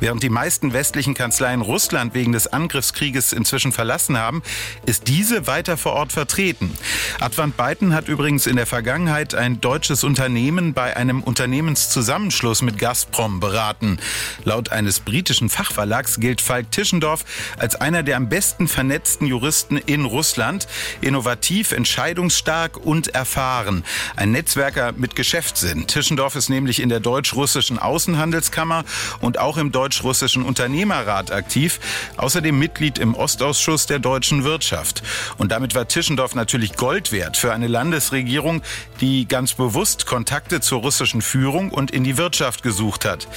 Während 0.00 0.22
die 0.22 0.28
meisten 0.28 0.72
westlichen 0.72 1.14
Kanzleien 1.14 1.60
Russland 1.60 2.14
wegen 2.14 2.32
des 2.32 2.46
Angriffskrieges 2.46 3.32
inzwischen 3.32 3.72
verlassen 3.72 4.18
haben, 4.18 4.42
ist 4.86 5.08
diese 5.08 5.46
weiter 5.46 5.76
vor 5.76 5.92
Ort 5.92 6.12
vertreten. 6.12 6.72
Advant 7.20 7.56
Beiten 7.56 7.94
hat 7.94 8.08
übrigens 8.08 8.46
in 8.46 8.56
der 8.56 8.66
Vergangenheit 8.66 9.34
ein 9.34 9.60
deutsches 9.60 10.04
Unternehmen 10.04 10.74
bei 10.74 10.96
einem 10.96 11.22
Unternehmenszusammenschluss 11.22 12.62
mit 12.68 12.78
Gazprom 12.78 13.40
beraten. 13.40 13.98
Laut 14.44 14.72
eines 14.72 15.00
britischen 15.00 15.48
Fachverlags 15.48 16.20
gilt 16.20 16.42
Falk 16.42 16.70
Tischendorf 16.70 17.24
als 17.56 17.76
einer 17.76 18.02
der 18.02 18.18
am 18.18 18.28
besten 18.28 18.68
vernetzten 18.68 19.26
Juristen 19.26 19.78
in 19.78 20.04
Russland. 20.04 20.68
Innovativ, 21.00 21.72
entscheidungsstark 21.72 22.76
und 22.76 23.08
erfahren. 23.08 23.84
Ein 24.16 24.32
Netzwerker 24.32 24.92
mit 24.92 25.16
Geschäftssinn. 25.16 25.86
Tischendorf 25.86 26.36
ist 26.36 26.50
nämlich 26.50 26.82
in 26.82 26.90
der 26.90 27.00
deutsch-russischen 27.00 27.78
Außenhandelskammer 27.78 28.84
und 29.20 29.38
auch 29.38 29.56
im 29.56 29.72
deutsch-russischen 29.72 30.42
Unternehmerrat 30.42 31.32
aktiv. 31.32 31.80
Außerdem 32.18 32.58
Mitglied 32.58 32.98
im 32.98 33.14
Ostausschuss 33.14 33.86
der 33.86 33.98
deutschen 33.98 34.44
Wirtschaft. 34.44 35.02
Und 35.38 35.52
damit 35.52 35.74
war 35.74 35.88
Tischendorf 35.88 36.34
natürlich 36.34 36.76
Gold 36.76 37.12
wert 37.12 37.38
für 37.38 37.54
eine 37.54 37.66
Landesregierung, 37.66 38.60
die 39.00 39.26
ganz 39.26 39.54
bewusst 39.54 40.04
Kontakte 40.04 40.60
zur 40.60 40.80
russischen 40.80 41.22
Führung 41.22 41.70
und 41.70 41.90
in 41.92 42.04
die 42.04 42.18
Wirtschaft 42.18 42.57
gesucht 42.62 43.04
hat. 43.04 43.28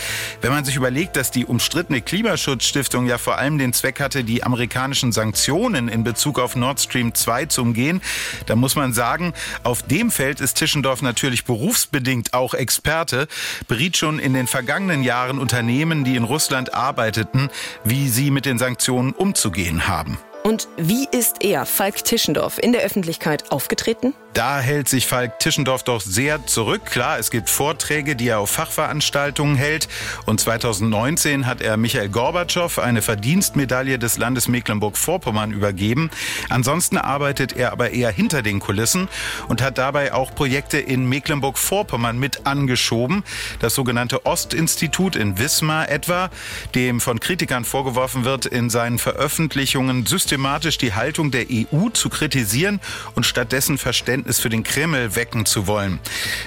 Wenn 0.41 0.51
man 0.51 0.65
sich 0.65 0.75
überlegt, 0.75 1.15
dass 1.15 1.31
die 1.31 1.45
umstrittene 1.45 2.01
Klimaschutzstiftung 2.01 3.05
ja 3.05 3.17
vor 3.17 3.37
allem 3.37 3.57
den 3.57 3.73
Zweck 3.73 3.99
hatte, 3.99 4.23
die 4.23 4.43
amerikanischen 4.43 5.11
Sanktionen 5.11 5.87
in 5.87 6.03
Bezug 6.03 6.39
auf 6.39 6.55
Nord 6.55 6.79
Stream 6.79 7.13
2 7.13 7.45
zu 7.45 7.61
umgehen, 7.61 8.01
dann 8.45 8.59
muss 8.59 8.75
man 8.75 8.93
sagen, 8.93 9.33
auf 9.63 9.83
dem 9.83 10.11
Feld 10.11 10.41
ist 10.41 10.55
Tischendorf 10.55 11.01
natürlich 11.01 11.45
berufsbedingt 11.45 12.33
auch 12.33 12.53
Experte, 12.53 13.27
beriet 13.67 13.97
schon 13.97 14.19
in 14.19 14.33
den 14.33 14.47
vergangenen 14.47 15.03
Jahren 15.03 15.39
Unternehmen, 15.39 16.03
die 16.03 16.15
in 16.15 16.23
Russland 16.23 16.73
arbeiteten, 16.73 17.49
wie 17.83 18.09
sie 18.09 18.31
mit 18.31 18.45
den 18.45 18.57
Sanktionen 18.57 19.11
umzugehen 19.11 19.87
haben. 19.87 20.17
Und 20.43 20.67
wie 20.75 21.07
ist 21.11 21.43
er, 21.43 21.67
Falk 21.67 22.03
Tischendorf, 22.03 22.57
in 22.57 22.71
der 22.71 22.81
Öffentlichkeit 22.81 23.51
aufgetreten? 23.51 24.15
Da 24.33 24.59
hält 24.59 24.87
sich 24.87 25.07
Falk 25.07 25.39
Tischendorf 25.39 25.83
doch 25.83 26.01
sehr 26.01 26.47
zurück. 26.47 26.85
Klar, 26.85 27.19
es 27.19 27.31
gibt 27.31 27.49
Vorträge, 27.49 28.15
die 28.15 28.29
er 28.29 28.39
auf 28.39 28.49
Fachveranstaltungen 28.49 29.57
hält. 29.57 29.89
Und 30.25 30.39
2019 30.39 31.45
hat 31.45 31.61
er 31.61 31.75
Michael 31.75 32.07
Gorbatschow 32.09 32.79
eine 32.79 33.01
Verdienstmedaille 33.01 33.99
des 33.99 34.17
Landes 34.17 34.47
Mecklenburg-Vorpommern 34.47 35.51
übergeben. 35.51 36.09
Ansonsten 36.49 36.97
arbeitet 36.97 37.53
er 37.53 37.73
aber 37.73 37.91
eher 37.91 38.09
hinter 38.09 38.41
den 38.41 38.61
Kulissen 38.61 39.09
und 39.49 39.61
hat 39.61 39.77
dabei 39.77 40.13
auch 40.13 40.33
Projekte 40.33 40.79
in 40.79 41.07
Mecklenburg-Vorpommern 41.09 42.17
mit 42.17 42.47
angeschoben. 42.47 43.23
Das 43.59 43.75
sogenannte 43.75 44.25
Ostinstitut 44.25 45.17
in 45.17 45.37
Wismar 45.37 45.89
etwa, 45.89 46.29
dem 46.73 47.01
von 47.01 47.19
Kritikern 47.19 47.65
vorgeworfen 47.65 48.23
wird, 48.23 48.45
in 48.45 48.69
seinen 48.69 48.97
Veröffentlichungen 48.97 50.05
systematisch 50.05 50.30
die 50.31 50.93
Haltung 50.93 51.31
der 51.31 51.45
EU 51.49 51.89
zu 51.89 52.09
kritisieren 52.09 52.79
und 53.15 53.25
stattdessen 53.25 53.77
Verständnis 53.77 54.39
für 54.39 54.49
den 54.49 54.63
Kreml 54.63 55.15
wecken 55.15 55.45
zu 55.45 55.67
wollen. 55.67 55.99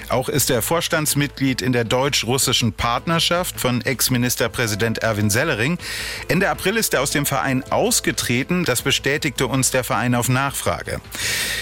Auch 0.09 0.29
ist 0.29 0.49
er 0.49 0.61
Vorstandsmitglied 0.61 1.61
in 1.61 1.71
der 1.71 1.83
deutsch-russischen 1.83 2.73
Partnerschaft 2.73 3.59
von 3.59 3.81
Ex-Ministerpräsident 3.81 4.99
Erwin 4.99 5.29
Sellering. 5.29 5.77
Ende 6.27 6.49
April 6.49 6.77
ist 6.77 6.93
er 6.93 7.01
aus 7.01 7.11
dem 7.11 7.25
Verein 7.25 7.63
ausgetreten. 7.71 8.65
Das 8.65 8.81
bestätigte 8.81 9.47
uns 9.47 9.71
der 9.71 9.83
Verein 9.83 10.15
auf 10.15 10.29
Nachfrage. 10.29 11.01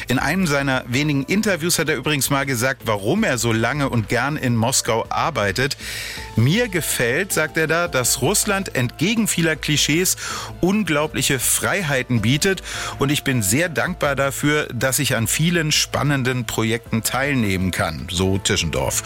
In 0.08 0.20
einem 0.20 0.48
seiner 0.48 0.84
wenigen 0.88 1.24
Interviews 1.24 1.80
hat 1.80 1.90
er 1.90 1.96
übrigens 1.96 2.30
mal 2.30 2.46
gesagt, 2.46 2.84
warum 2.86 3.24
er 3.24 3.38
so 3.38 3.52
lange 3.52 3.90
und 3.90 4.10
gern 4.10 4.38
in 4.38 4.56
Moskau 4.56 5.06
arbeitet. 5.10 5.78
Mir 6.36 6.68
gefällt, 6.68 7.32
sagt 7.32 7.58
er 7.58 7.68
da, 7.68 7.88
dass 7.88 8.22
Russland 8.22 8.76
entgegen 8.76 9.28
vieler 9.28 9.56
Klischees 9.56 10.18
unglaubliche 10.62 11.40
Freiheiten 11.40 12.22
bietet 12.22 12.64
und 13.00 13.12
ich 13.12 13.24
bin 13.24 13.42
sehr 13.42 13.70
dankbar 13.70 14.16
dafür, 14.16 14.68
dass 14.74 15.00
ich 15.00 15.16
an 15.16 15.28
vielen 15.28 15.72
spannenden 15.72 16.46
Projekten 16.46 17.04
teilnehmen 17.04 17.72
kann, 17.72 18.08
so 18.10 18.38
Tischendorf. 18.38 19.04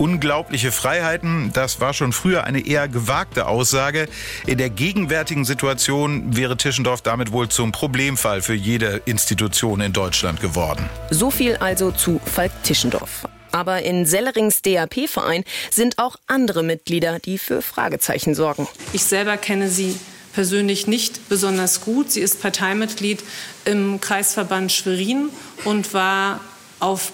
Unglaubliche 0.00 0.72
Freiheiten, 0.72 1.52
das 1.52 1.78
war 1.78 1.92
schon 1.92 2.14
früher 2.14 2.44
eine 2.44 2.66
eher 2.66 2.88
gewagte 2.88 3.46
Aussage. 3.46 4.08
In 4.46 4.56
der 4.56 4.70
gegenwärtigen 4.70 5.44
Situation 5.44 6.34
wäre 6.34 6.56
Tischendorf 6.56 7.02
damit 7.02 7.32
wohl 7.32 7.50
zum 7.50 7.70
Problemfall 7.70 8.40
für 8.40 8.54
jede 8.54 9.02
Institution 9.04 9.82
in 9.82 9.92
Deutschland 9.92 10.40
geworden. 10.40 10.88
So 11.10 11.30
viel 11.30 11.56
also 11.56 11.90
zu 11.90 12.18
Falk 12.24 12.50
Tischendorf. 12.62 13.28
Aber 13.52 13.82
in 13.82 14.06
Sellerings 14.06 14.62
DAP-Verein 14.62 15.44
sind 15.70 15.98
auch 15.98 16.16
andere 16.26 16.62
Mitglieder, 16.62 17.18
die 17.18 17.36
für 17.36 17.60
Fragezeichen 17.60 18.34
sorgen. 18.34 18.66
Ich 18.94 19.04
selber 19.04 19.36
kenne 19.36 19.68
sie 19.68 20.00
persönlich 20.32 20.86
nicht 20.86 21.28
besonders 21.28 21.82
gut. 21.82 22.10
Sie 22.10 22.20
ist 22.20 22.40
Parteimitglied 22.40 23.22
im 23.66 24.00
Kreisverband 24.00 24.72
Schwerin 24.72 25.28
und 25.66 25.92
war 25.92 26.40
auf 26.78 27.12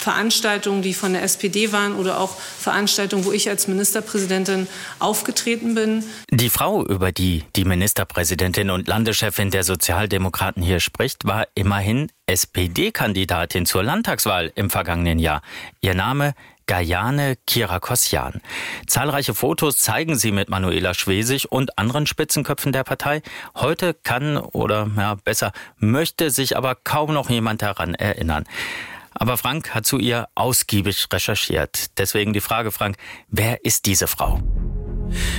Veranstaltungen, 0.00 0.82
die 0.82 0.94
von 0.94 1.12
der 1.12 1.22
SPD 1.22 1.72
waren 1.72 1.94
oder 1.94 2.18
auch 2.18 2.34
Veranstaltungen, 2.36 3.24
wo 3.24 3.32
ich 3.32 3.48
als 3.48 3.68
Ministerpräsidentin 3.68 4.66
aufgetreten 4.98 5.74
bin. 5.74 6.04
Die 6.30 6.48
Frau, 6.48 6.84
über 6.84 7.12
die 7.12 7.44
die 7.54 7.64
Ministerpräsidentin 7.64 8.70
und 8.70 8.88
Landeschefin 8.88 9.50
der 9.50 9.62
Sozialdemokraten 9.62 10.62
hier 10.62 10.80
spricht, 10.80 11.26
war 11.26 11.46
immerhin 11.54 12.10
SPD-Kandidatin 12.26 13.66
zur 13.66 13.82
Landtagswahl 13.82 14.52
im 14.54 14.70
vergangenen 14.70 15.18
Jahr. 15.18 15.42
Ihr 15.80 15.94
Name 15.94 16.34
Gayane 16.70 17.36
Kirakosyan. 17.48 18.40
Zahlreiche 18.86 19.34
Fotos 19.34 19.78
zeigen 19.78 20.16
sie 20.16 20.30
mit 20.30 20.48
Manuela 20.48 20.94
Schwesig 20.94 21.50
und 21.50 21.76
anderen 21.76 22.06
Spitzenköpfen 22.06 22.70
der 22.70 22.84
Partei. 22.84 23.22
Heute 23.56 23.92
kann 23.92 24.36
oder 24.36 24.88
ja, 24.96 25.16
besser 25.16 25.50
möchte 25.78 26.30
sich 26.30 26.56
aber 26.56 26.76
kaum 26.76 27.12
noch 27.12 27.28
jemand 27.28 27.62
daran 27.62 27.96
erinnern. 27.96 28.44
Aber 29.12 29.36
Frank 29.36 29.74
hat 29.74 29.86
zu 29.86 29.98
ihr 29.98 30.28
ausgiebig 30.34 31.06
recherchiert. 31.12 31.98
Deswegen 31.98 32.32
die 32.32 32.40
Frage, 32.40 32.70
Frank, 32.70 32.96
wer 33.28 33.64
ist 33.64 33.86
diese 33.86 34.06
Frau? 34.06 34.40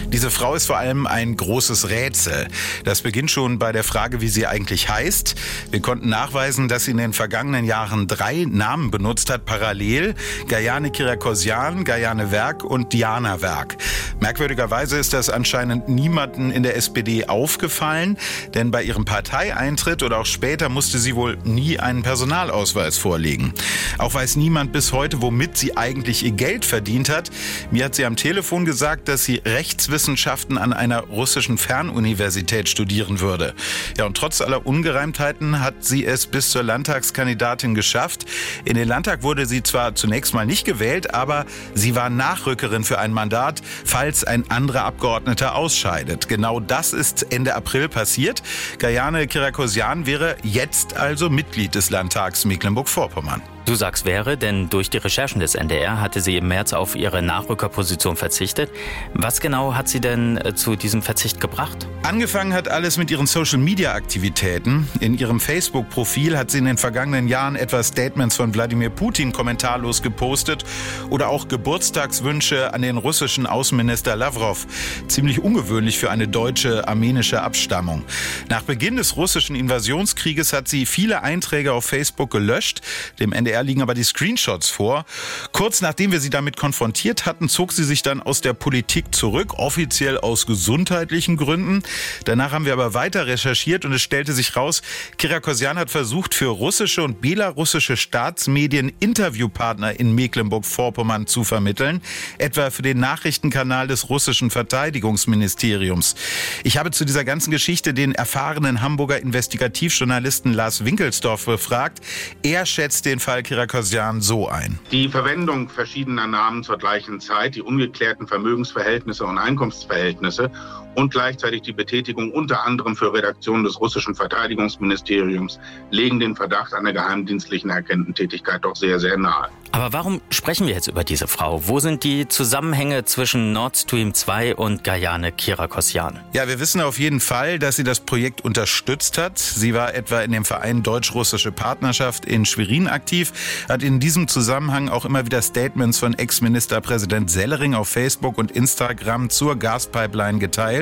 Diese 0.08 0.30
Frau 0.32 0.56
ist 0.56 0.66
vor 0.66 0.78
allem 0.78 1.08
ein 1.08 1.38
großes 1.38 1.90
Rätsel. 1.90 2.48
Das 2.84 3.02
beginnt 3.02 3.32
schon 3.32 3.60
bei 3.60 3.72
der 3.72 3.84
Frage, 3.84 4.22
wie 4.22 4.28
sie 4.28 4.48
eigentlich 4.48 4.90
heißt. 4.90 5.36
Wir 5.72 5.82
konnten 5.82 6.10
nachweisen, 6.10 6.68
dass 6.68 6.86
sie 6.86 6.92
in 6.92 6.98
den 6.98 7.14
vergangenen 7.14 7.66
Jahren 7.66 8.08
drei 8.08 8.46
Namen 8.50 8.92
benutzt 8.92 9.30
hat, 9.30 9.46
parallel. 9.46 10.16
Gayane 10.48 10.92
Kirakosian, 10.92 11.84
Gayane 11.84 12.32
Werk 12.32 12.64
und 12.64 12.94
Diana 12.94 13.42
Werk. 13.42 13.78
Merkwürdigerweise 14.20 14.98
ist 14.98 15.14
das 15.14 15.30
anscheinend 15.30 15.90
niemanden 15.90 16.52
in 16.52 16.64
der 16.64 16.76
SPD 16.76 17.26
aufgefallen, 17.26 18.18
denn 18.54 18.70
bei 18.70 18.84
ihrem 18.84 19.06
Parteieintritt 19.06 20.04
oder 20.04 20.20
auch 20.20 20.26
später 20.26 20.70
musste 20.70 21.00
sie 21.00 21.16
wohl 21.16 21.38
nie 21.44 21.80
einen 21.80 22.04
Personalausweis 22.04 22.98
vorlegen. 22.98 23.54
Auch 23.98 24.14
weiß 24.14 24.36
niemand 24.36 24.72
bis 24.74 24.92
heute, 24.92 25.22
womit 25.22 25.58
sie 25.58 25.76
eigentlich 25.78 26.24
ihr 26.24 26.32
Geld 26.32 26.66
verdient 26.66 27.10
hat. 27.10 27.32
Mir 27.72 27.86
hat 27.86 27.96
sie 27.96 28.06
am 28.06 28.16
Telefon 28.16 28.66
gesagt, 28.66 29.08
dass 29.08 29.26
sie 29.26 29.42
Rechtswissenschaften 29.62 30.58
an 30.58 30.74
einer 30.74 31.02
russischen 31.02 31.60
Fernuniversität 31.60 32.68
studieren 32.68 33.20
würde. 33.20 33.54
Ja, 33.96 34.06
und 34.06 34.18
trotz 34.18 34.42
aller 34.42 34.66
Ungereimtheiten 34.66 35.60
hat 35.60 35.86
sie 35.86 36.04
es 36.04 36.26
bis 36.26 36.50
zur 36.50 36.64
Landtagskandidatin 36.64 37.76
geschafft. 37.76 38.26
In 38.66 38.74
den 38.74 38.88
Landtag 38.88 39.22
wurde 39.22 39.46
sie 39.46 39.62
zwar 39.62 39.94
zunächst 39.94 40.34
mal 40.34 40.48
nicht 40.48 40.66
gewählt, 40.66 41.14
aber 41.14 41.46
sie 41.76 41.94
war 41.94 42.10
Nachrückerin 42.10 42.84
für 42.84 42.98
ein 42.98 43.14
Mandat, 43.14 43.62
falls 43.86 44.24
ein 44.24 44.50
anderer 44.50 44.84
Abgeordneter 44.84 45.54
ausscheidet. 45.54 46.28
Genau 46.28 46.60
das 46.60 46.92
ist 46.92 47.32
Ende 47.32 47.54
April 47.54 47.88
passiert. 47.88 48.42
Gayane 48.80 49.28
Kirakosian 49.28 50.08
wäre 50.08 50.38
jetzt 50.42 50.98
also 50.98 51.30
Mitglied 51.30 51.76
des 51.76 51.92
Landtags 51.92 52.46
Mecklenburg-Vorpommern. 52.46 53.44
Du 53.66 53.76
sagst 53.76 54.06
wäre, 54.06 54.38
denn 54.38 54.70
durch 54.70 54.90
die 54.90 54.98
Recherchen 54.98 55.40
des 55.40 55.54
NDR 55.54 56.02
hatte 56.02 56.20
sie 56.20 56.36
im 56.36 56.48
März 56.48 56.74
auf 56.74 56.96
ihre 56.96 57.22
Nachrückerposition 57.22 58.16
verzichtet. 58.16 58.72
Was 59.14 59.40
genau 59.40 59.76
hat 59.76 59.88
sie 59.88 60.02
denn 60.02 60.38
äh, 60.38 60.56
zu 60.56 60.76
diesem 60.76 61.04
Verzicht 61.04 61.40
gebracht? 61.40 61.88
Angefangen 62.02 62.54
hat 62.54 62.68
alles 62.68 62.98
mit 62.98 63.12
ihren 63.12 63.28
Social-Media-Aktivitäten. 63.28 64.90
In 65.00 65.16
ihrem 65.16 65.40
Facebook-Profil 65.40 66.38
hat 66.40 66.50
sie 66.50 66.58
in 66.58 66.66
den 66.66 66.78
vergangenen 66.78 67.28
Jahren 67.28 67.56
etwa 67.56 67.84
Statements 67.84 68.36
von 68.36 68.54
Wladimir 68.54 68.90
Putin 68.90 69.32
kommentarlos 69.32 70.02
gepostet 70.02 70.66
oder 71.12 71.30
auch 71.30 71.48
Geburtstagswünsche 71.48 72.74
an 72.74 72.82
den 72.82 72.98
russischen 72.98 73.46
Außenminister 73.46 74.16
Lavrov. 74.16 74.66
Ziemlich 75.08 75.40
ungewöhnlich 75.40 76.00
für 76.00 76.10
eine 76.10 76.28
deutsche 76.28 76.88
armenische 76.88 77.42
Abstammung. 77.44 78.04
Nach 78.50 78.64
Beginn 78.64 78.96
des 78.96 79.16
russischen 79.18 79.56
Invasionskrieges 79.56 80.52
hat 80.52 80.68
sie 80.68 80.88
viele 80.88 81.22
Einträge 81.22 81.74
auf 81.74 81.86
Facebook 81.86 82.32
gelöscht. 82.32 82.82
Dem 83.20 83.32
NDR 83.32 83.51
liegen 83.60 83.82
aber 83.82 83.94
die 83.94 84.04
Screenshots 84.04 84.70
vor. 84.70 85.06
Kurz 85.52 85.82
nachdem 85.82 86.14
wir 86.14 86.22
sie 86.22 86.30
damit 86.30 86.56
konfrontiert 86.56 87.26
hatten, 87.26 87.50
zog 87.50 87.74
sie 87.74 87.84
sich 87.84 88.02
dann 88.02 88.22
aus 88.22 88.40
der 88.40 88.54
Politik 88.54 89.14
zurück, 89.14 89.56
offiziell 89.56 90.18
aus 90.18 90.46
gesundheitlichen 90.46 91.36
Gründen. 91.36 91.84
Danach 92.24 92.54
haben 92.54 92.66
wir 92.66 92.74
aber 92.74 92.94
weiter 92.94 93.28
recherchiert 93.28 93.84
und 93.86 93.94
es 93.94 94.02
stellte 94.02 94.34
sich 94.34 94.56
raus, 94.56 94.82
Kira 95.18 95.40
Kosyan 95.40 95.78
hat 95.78 95.90
versucht, 95.90 96.34
für 96.34 96.48
russische 96.48 97.04
und 97.04 97.22
belarussische 97.22 97.98
Staatsmedien 97.98 98.92
Interviewpartner 99.00 100.00
in 100.00 100.14
Mecklenburg-Vorpommern 100.16 101.28
zu 101.28 101.44
vermitteln, 101.44 102.02
etwa 102.38 102.70
für 102.70 102.82
den 102.82 103.00
Nachrichtenkanal 103.00 103.88
des 103.88 104.10
russischen 104.10 104.50
Verteidigungsministeriums. 104.50 106.16
Ich 106.64 106.78
habe 106.78 106.92
zu 106.92 107.06
dieser 107.06 107.26
ganzen 107.26 107.52
Geschichte 107.52 107.94
den 107.94 108.14
erfahrenen 108.14 108.82
Hamburger 108.82 109.20
Investigativjournalisten 109.20 110.54
Lars 110.54 110.86
Winkelsdorf 110.86 111.46
befragt. 111.46 112.00
Er 112.44 112.66
schätzt 112.66 113.06
den 113.06 113.20
Fall 113.20 113.41
Kira 113.44 113.68
Kosyan 113.68 114.22
so 114.22 114.48
ein. 114.48 114.80
Die 114.92 115.10
Verwendung 115.10 115.70
verschiedener 115.70 116.28
Namen 116.28 116.64
zur 116.64 116.78
gleichen 116.78 117.20
Zeit, 117.20 117.56
die 117.56 117.62
ungeklärten 117.62 118.28
Vermögensverhältnisse 118.28 119.26
und 119.26 119.38
Einkommensverhältnisse 119.38 120.52
und 120.96 121.12
gleichzeitig 121.12 121.62
die 121.62 121.74
Betätigung 121.74 122.32
unter 122.32 122.66
anderem 122.66 122.96
für 122.96 123.14
Redaktionen 123.14 123.64
des 123.64 123.80
russischen 123.80 124.16
Verteidigungsministeriums 124.16 125.60
legen 125.90 126.20
den 126.20 126.36
Verdacht 126.36 126.74
einer 126.74 126.94
geheimdienstlichen 126.94 127.72
Agententätigkeit 127.72 128.64
doch 128.64 128.76
sehr, 128.76 129.00
sehr 129.00 129.18
nahe. 129.18 129.50
Aber 129.74 129.94
warum 129.94 130.20
sprechen 130.30 130.68
wir 130.68 130.74
jetzt 130.74 130.88
über 130.88 131.06
diese 131.06 131.28
Frau? 131.28 131.66
Wo 131.68 131.80
sind 131.80 132.04
die 132.04 132.28
Zusammenhänge 132.28 133.06
zwischen 133.06 133.54
Nord 133.54 133.78
Stream 133.78 134.14
2 134.14 134.56
und 134.56 134.84
Gayane 134.84 135.32
Kirakosyan? 135.32 136.20
Ja, 136.34 136.50
wir 136.50 136.60
wissen 136.60 136.82
auf 136.82 137.00
jeden 137.00 137.22
Fall, 137.22 137.58
dass 137.58 137.78
sie 137.78 137.86
das 137.86 138.02
Projekt 138.02 138.42
unterstützt 138.42 139.18
hat. 139.18 139.40
Sie 139.40 139.74
war 139.74 139.96
etwa 139.96 140.22
in 140.22 140.34
dem 140.34 140.44
Verein 140.44 140.84
Deutsch-Russische 140.84 141.54
Partnerschaft 141.54 142.26
in 142.26 142.46
Schwerin 142.46 142.90
aktiv, 142.90 143.32
hat 143.70 143.82
in 143.82 144.02
diesem 144.02 144.28
Zusammenhang 144.28 144.90
auch 144.90 145.06
immer 145.06 145.26
wieder 145.26 145.42
Statements 145.42 146.00
von 146.00 146.16
Ex-Ministerpräsident 146.16 147.32
Sellering 147.32 147.74
auf 147.74 147.88
Facebook 147.88 148.38
und 148.38 148.52
Instagram 148.52 149.30
zur 149.30 149.56
Gaspipeline 149.56 150.40
geteilt. 150.40 150.81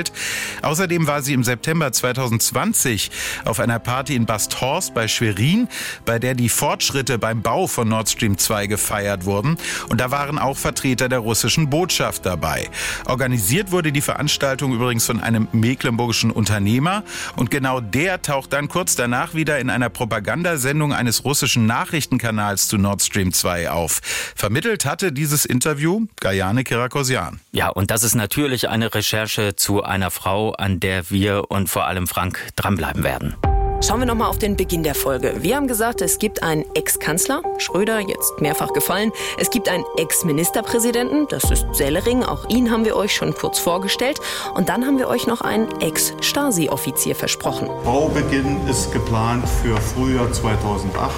Außerdem 0.61 1.07
war 1.07 1.21
sie 1.21 1.33
im 1.33 1.43
September 1.43 1.91
2020 1.91 3.11
auf 3.45 3.59
einer 3.59 3.79
Party 3.79 4.15
in 4.15 4.25
Basthorst 4.25 4.93
bei 4.93 5.07
Schwerin, 5.07 5.67
bei 6.05 6.19
der 6.19 6.33
die 6.33 6.49
Fortschritte 6.49 7.17
beim 7.17 7.41
Bau 7.41 7.67
von 7.67 7.87
Nord 7.87 8.09
Stream 8.09 8.37
2 8.37 8.67
gefeiert 8.67 9.25
wurden. 9.25 9.57
Und 9.89 9.99
da 9.99 10.11
waren 10.11 10.39
auch 10.39 10.57
Vertreter 10.57 11.09
der 11.09 11.19
russischen 11.19 11.69
Botschaft 11.69 12.25
dabei. 12.25 12.69
Organisiert 13.05 13.71
wurde 13.71 13.91
die 13.91 14.01
Veranstaltung 14.01 14.73
übrigens 14.73 15.05
von 15.05 15.19
einem 15.19 15.47
mecklenburgischen 15.51 16.31
Unternehmer. 16.31 17.03
Und 17.35 17.51
genau 17.51 17.81
der 17.81 18.21
taucht 18.21 18.53
dann 18.53 18.67
kurz 18.67 18.95
danach 18.95 19.33
wieder 19.33 19.59
in 19.59 19.69
einer 19.69 19.89
Propagandasendung 19.89 20.93
eines 20.93 21.25
russischen 21.25 21.65
Nachrichtenkanals 21.65 22.67
zu 22.67 22.77
Nord 22.77 23.01
Stream 23.01 23.33
2 23.33 23.69
auf. 23.69 23.99
Vermittelt 24.35 24.85
hatte 24.85 25.11
dieses 25.11 25.45
Interview 25.45 26.05
Gayane 26.19 26.63
Kirakosian. 26.63 27.39
Ja, 27.51 27.69
und 27.69 27.91
das 27.91 28.03
ist 28.03 28.15
natürlich 28.15 28.69
eine 28.69 28.93
Recherche 28.93 29.55
zu 29.55 29.83
einer 29.89 30.11
Frau, 30.11 30.51
an 30.51 30.79
der 30.79 31.09
wir 31.09 31.45
und 31.49 31.69
vor 31.69 31.85
allem 31.85 32.07
Frank 32.07 32.47
dranbleiben 32.55 33.03
werden. 33.03 33.35
Schauen 33.81 34.01
wir 34.01 34.07
nochmal 34.07 34.29
auf 34.29 34.37
den 34.37 34.57
Beginn 34.57 34.83
der 34.83 34.93
Folge. 34.93 35.35
Wir 35.39 35.55
haben 35.55 35.67
gesagt, 35.67 36.01
es 36.01 36.19
gibt 36.19 36.43
einen 36.43 36.65
Ex-Kanzler, 36.75 37.41
Schröder, 37.59 38.01
jetzt 38.01 38.41
mehrfach 38.41 38.73
gefallen. 38.73 39.13
Es 39.37 39.49
gibt 39.51 39.69
einen 39.69 39.85
Ex-Ministerpräsidenten, 39.95 41.27
das 41.29 41.49
ist 41.49 41.65
Sellering, 41.71 42.23
auch 42.23 42.49
ihn 42.49 42.71
haben 42.71 42.83
wir 42.83 42.97
euch 42.97 43.15
schon 43.15 43.33
kurz 43.33 43.57
vorgestellt. 43.57 44.19
Und 44.53 44.67
dann 44.67 44.85
haben 44.85 44.97
wir 44.97 45.07
euch 45.07 45.27
noch 45.27 45.39
einen 45.39 45.69
Ex-Stasi-Offizier 45.79 47.15
versprochen. 47.15 47.69
Baubeginn 47.85 48.67
ist 48.67 48.91
geplant 48.91 49.47
für 49.47 49.77
Frühjahr 49.77 50.29
2008. 50.29 51.13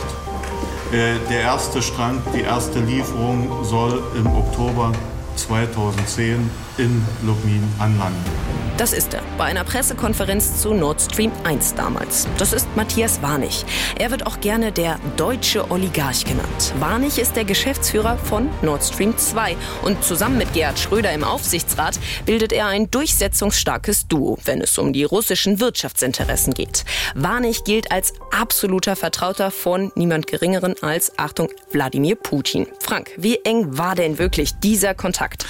Äh, 0.92 1.16
der 1.30 1.42
erste 1.42 1.82
Strang, 1.82 2.22
die 2.36 2.42
erste 2.42 2.80
Lieferung 2.80 3.64
soll 3.64 4.04
im 4.16 4.28
Oktober 4.28 4.92
2010 5.36 6.50
in 6.78 7.06
Lubmin 7.24 7.64
anlanden. 7.80 8.71
Das 8.82 8.94
ist 8.94 9.14
er, 9.14 9.22
bei 9.38 9.44
einer 9.44 9.64
Pressekonferenz 9.64 10.60
zu 10.60 10.74
Nord 10.74 11.00
Stream 11.00 11.32
1 11.44 11.76
damals. 11.76 12.28
Das 12.40 12.52
ist 12.52 12.68
Matthias 12.76 13.22
Warnig. 13.22 13.64
Er 14.00 14.10
wird 14.10 14.26
auch 14.26 14.42
gerne 14.42 14.72
der 14.72 15.00
deutsche 15.18 15.70
Oligarch 15.70 16.26
genannt. 16.26 16.74
Warnig 16.80 17.20
ist 17.20 17.36
der 17.36 17.46
Geschäftsführer 17.46 18.18
von 18.18 18.50
Nord 18.64 18.84
Stream 18.84 19.16
2 19.16 19.56
und 19.84 20.04
zusammen 20.04 20.40
mit 20.40 20.52
Gerhard 20.54 20.80
Schröder 20.80 21.14
im 21.14 21.24
Aufsichtsrat 21.24 22.00
bildet 22.26 22.54
er 22.54 22.66
ein 22.66 22.90
durchsetzungsstarkes 22.90 24.08
Duo, 24.08 24.40
wenn 24.46 24.62
es 24.62 24.76
um 24.80 24.94
die 24.94 25.04
russischen 25.04 25.60
Wirtschaftsinteressen 25.60 26.56
geht. 26.56 26.84
Warnig 27.14 27.64
gilt 27.66 27.92
als 27.92 28.14
absoluter 28.32 28.96
Vertrauter 28.96 29.52
von 29.52 29.92
niemand 29.94 30.26
Geringeren 30.26 30.74
als, 30.82 31.20
Achtung, 31.20 31.50
Wladimir 31.70 32.16
Putin. 32.16 32.66
Frank, 32.80 33.12
wie 33.16 33.36
eng 33.44 33.78
war 33.78 33.94
denn 33.94 34.18
wirklich 34.18 34.56
dieser 34.56 34.96
Kontakt? 34.96 35.46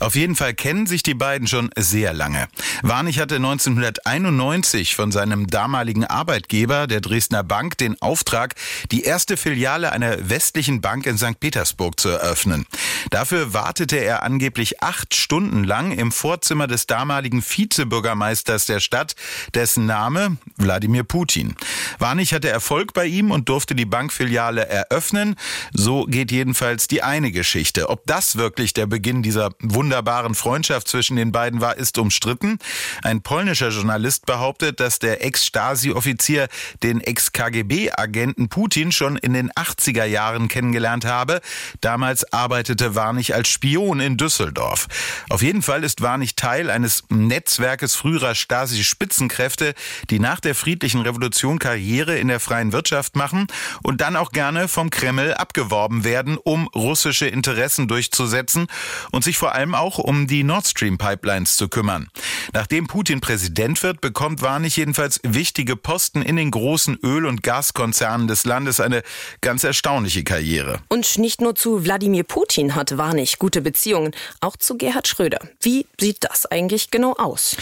Auf 0.00 0.16
jeden 0.16 0.34
Fall 0.34 0.52
kennen 0.52 0.86
sich 0.86 1.02
die 1.02 1.14
beiden 1.14 1.48
schon 1.48 1.70
sehr 1.78 2.12
lange. 2.12 2.48
Warnig 2.82 3.18
hatte 3.18 3.36
1991 3.36 4.94
von 4.94 5.12
seinem 5.12 5.46
damaligen 5.46 6.04
Arbeitgeber, 6.04 6.86
der 6.86 7.00
Dresdner 7.00 7.44
Bank, 7.44 7.78
den 7.78 8.00
Auftrag, 8.02 8.54
die 8.90 9.02
erste 9.02 9.36
Filiale 9.36 9.92
einer 9.92 10.28
westlichen 10.28 10.80
Bank 10.80 11.06
in 11.06 11.18
St. 11.18 11.38
Petersburg 11.40 11.98
zu 12.00 12.08
eröffnen. 12.08 12.66
Dafür 13.10 13.52
wartete 13.52 13.96
er 13.96 14.22
angeblich 14.22 14.82
acht 14.82 15.14
Stunden 15.14 15.64
lang 15.64 15.92
im 15.92 16.12
Vorzimmer 16.12 16.66
des 16.66 16.86
damaligen 16.86 17.42
Vizebürgermeisters 17.42 18.66
der 18.66 18.80
Stadt, 18.80 19.14
dessen 19.54 19.86
Name 19.86 20.36
Wladimir 20.56 21.04
Putin. 21.04 21.54
Warnig 21.98 22.32
hatte 22.34 22.48
Erfolg 22.48 22.94
bei 22.94 23.06
ihm 23.06 23.30
und 23.30 23.48
durfte 23.48 23.74
die 23.74 23.84
Bankfiliale 23.84 24.66
eröffnen. 24.66 25.36
So 25.72 26.04
geht 26.04 26.32
jedenfalls 26.32 26.88
die 26.88 27.02
eine 27.02 27.30
Geschichte. 27.30 27.88
Ob 27.88 28.06
das 28.06 28.36
wirklich 28.36 28.74
der 28.74 28.86
Beginn 28.86 29.22
dieser 29.22 29.50
wunderbaren 29.60 30.34
Freundschaft 30.34 30.88
zwischen 30.88 31.16
den 31.16 31.32
beiden 31.32 31.60
war, 31.60 31.76
ist 31.76 31.98
umstritten. 31.98 32.58
Ein 33.02 33.22
polnischer 33.22 33.70
Journalist 33.70 34.26
behauptet, 34.26 34.80
dass 34.80 34.98
der 34.98 35.24
Ex-Stasi-Offizier 35.24 36.48
den 36.82 37.00
Ex-KGB-Agenten 37.00 38.48
Putin 38.48 38.92
schon 38.92 39.16
in 39.16 39.32
den 39.32 39.50
80er 39.52 40.04
Jahren 40.04 40.48
kennengelernt 40.48 41.04
habe. 41.04 41.40
Damals 41.80 42.32
arbeitete 42.32 42.94
Warnig 42.94 43.34
als 43.34 43.48
Spion 43.48 44.00
in 44.00 44.16
Düsseldorf. 44.16 44.88
Auf 45.28 45.42
jeden 45.42 45.62
Fall 45.62 45.84
ist 45.84 46.00
Warnig 46.00 46.36
Teil 46.36 46.70
eines 46.70 47.04
Netzwerkes 47.08 47.94
früherer 47.94 48.34
Stasi-Spitzenkräfte, 48.34 49.74
die 50.10 50.18
nach 50.18 50.40
der 50.40 50.54
friedlichen 50.54 51.00
Revolution 51.00 51.58
Karriere 51.58 52.18
in 52.18 52.28
der 52.28 52.40
freien 52.40 52.72
Wirtschaft 52.72 53.16
machen 53.16 53.46
und 53.82 54.00
dann 54.00 54.16
auch 54.16 54.32
gerne 54.32 54.68
vom 54.68 54.90
Kreml 54.90 55.34
abgeworben 55.34 56.04
werden, 56.04 56.36
um 56.36 56.68
russische 56.68 57.26
Interessen 57.26 57.88
durchzusetzen 57.88 58.66
und 59.10 59.24
sich 59.24 59.38
vor 59.38 59.52
allem 59.54 59.74
auch 59.74 59.98
um 59.98 60.26
die 60.26 60.44
Nord 60.44 60.66
Stream 60.66 60.98
Pipelines 60.98 61.56
zu 61.56 61.68
kümmern. 61.68 62.08
Nachdem 62.52 62.86
Putin 62.86 63.20
Präsident 63.20 63.82
wird, 63.82 64.00
bekommt 64.00 64.42
Warnig 64.42 64.76
jedenfalls 64.76 65.20
wichtige 65.22 65.76
Posten 65.76 66.22
in 66.22 66.36
den 66.36 66.50
großen 66.50 66.98
Öl- 67.02 67.26
und 67.26 67.42
Gaskonzernen 67.42 68.28
des 68.28 68.44
Landes 68.44 68.80
eine 68.80 69.02
ganz 69.40 69.64
erstaunliche 69.64 70.24
Karriere. 70.24 70.80
Und 70.88 71.18
nicht 71.18 71.40
nur 71.40 71.54
zu 71.54 71.84
Wladimir 71.84 72.24
Putin 72.24 72.74
hat 72.74 72.96
Warnig 72.96 73.38
gute 73.38 73.62
Beziehungen, 73.62 74.12
auch 74.40 74.56
zu 74.56 74.76
Gerhard 74.76 75.08
Schröder. 75.08 75.38
Wie 75.60 75.86
sieht 75.98 76.18
das 76.20 76.46
eigentlich 76.46 76.90
genau 76.90 77.14
aus? 77.14 77.56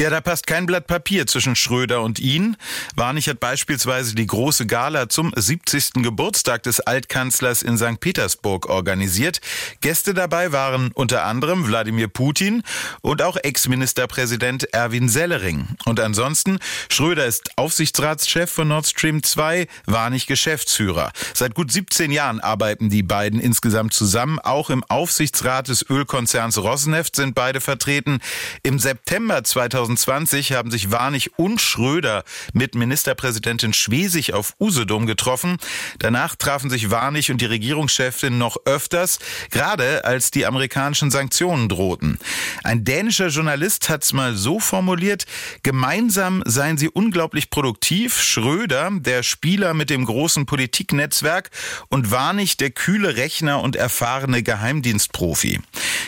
Ja, 0.00 0.10
da 0.10 0.20
passt 0.20 0.46
kein 0.46 0.64
Blatt 0.64 0.86
Papier 0.86 1.26
zwischen 1.26 1.56
Schröder 1.56 2.02
und 2.02 2.20
ihn. 2.20 2.56
Warnig 2.94 3.28
hat 3.28 3.40
beispielsweise 3.40 4.14
die 4.14 4.28
große 4.28 4.64
Gala 4.64 5.08
zum 5.08 5.32
70. 5.34 6.04
Geburtstag 6.04 6.62
des 6.62 6.78
Altkanzlers 6.78 7.62
in 7.62 7.76
St. 7.76 7.98
Petersburg 7.98 8.68
organisiert. 8.68 9.40
Gäste 9.80 10.14
dabei 10.14 10.52
waren 10.52 10.92
unter 10.94 11.24
anderem 11.24 11.66
Wladimir 11.66 12.06
Putin 12.06 12.62
und 13.00 13.22
auch 13.22 13.38
Ex-Ministerpräsident 13.42 14.72
Erwin 14.72 15.08
Sellering. 15.08 15.66
Und 15.84 15.98
ansonsten, 15.98 16.60
Schröder 16.92 17.26
ist 17.26 17.50
Aufsichtsratschef 17.56 18.52
von 18.52 18.68
Nord 18.68 18.86
Stream 18.86 19.24
2, 19.24 19.66
Warnig 19.86 20.28
Geschäftsführer. 20.28 21.10
Seit 21.34 21.56
gut 21.56 21.72
17 21.72 22.12
Jahren 22.12 22.38
arbeiten 22.38 22.88
die 22.88 23.02
beiden 23.02 23.40
insgesamt 23.40 23.94
zusammen. 23.94 24.38
Auch 24.38 24.70
im 24.70 24.84
Aufsichtsrat 24.84 25.66
des 25.66 25.84
Ölkonzerns 25.90 26.56
Rosneft 26.58 27.16
sind 27.16 27.34
beide 27.34 27.60
vertreten. 27.60 28.20
Im 28.62 28.78
September 28.78 29.42
2000 29.42 29.87
2020 29.96 30.52
haben 30.52 30.70
sich 30.70 30.90
Warnig 30.90 31.38
und 31.38 31.60
Schröder 31.60 32.24
mit 32.52 32.74
Ministerpräsidentin 32.74 33.72
Schwesig 33.72 34.34
auf 34.34 34.54
Usedom 34.60 35.06
getroffen. 35.06 35.56
Danach 35.98 36.36
trafen 36.36 36.68
sich 36.68 36.90
Warnig 36.90 37.30
und 37.30 37.40
die 37.40 37.46
Regierungschefin 37.46 38.36
noch 38.36 38.56
öfters, 38.64 39.18
gerade 39.50 40.04
als 40.04 40.30
die 40.30 40.46
amerikanischen 40.46 41.10
Sanktionen 41.10 41.68
drohten. 41.68 42.18
Ein 42.64 42.84
dänischer 42.84 43.28
Journalist 43.28 43.88
hat 43.88 44.04
es 44.04 44.12
mal 44.12 44.34
so 44.34 44.60
formuliert, 44.60 45.24
gemeinsam 45.62 46.42
seien 46.44 46.76
sie 46.76 46.88
unglaublich 46.88 47.50
produktiv. 47.50 48.20
Schröder, 48.20 48.90
der 48.92 49.22
Spieler 49.22 49.74
mit 49.74 49.90
dem 49.90 50.04
großen 50.04 50.46
Politiknetzwerk 50.46 51.50
und 51.88 52.10
Warnig, 52.10 52.56
der 52.56 52.70
kühle 52.70 53.16
Rechner 53.16 53.62
und 53.62 53.76
erfahrene 53.76 54.42
Geheimdienstprofi. 54.42 55.60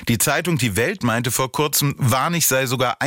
Die 0.08 0.18
Zeitung 0.18 0.58
Die 0.58 0.76
Welt 0.76 1.02
meinte 1.02 1.30
vor 1.30 1.52
kurzem, 1.52 1.94
Warnig 1.98 2.46
sei 2.46 2.66
sogar 2.66 3.00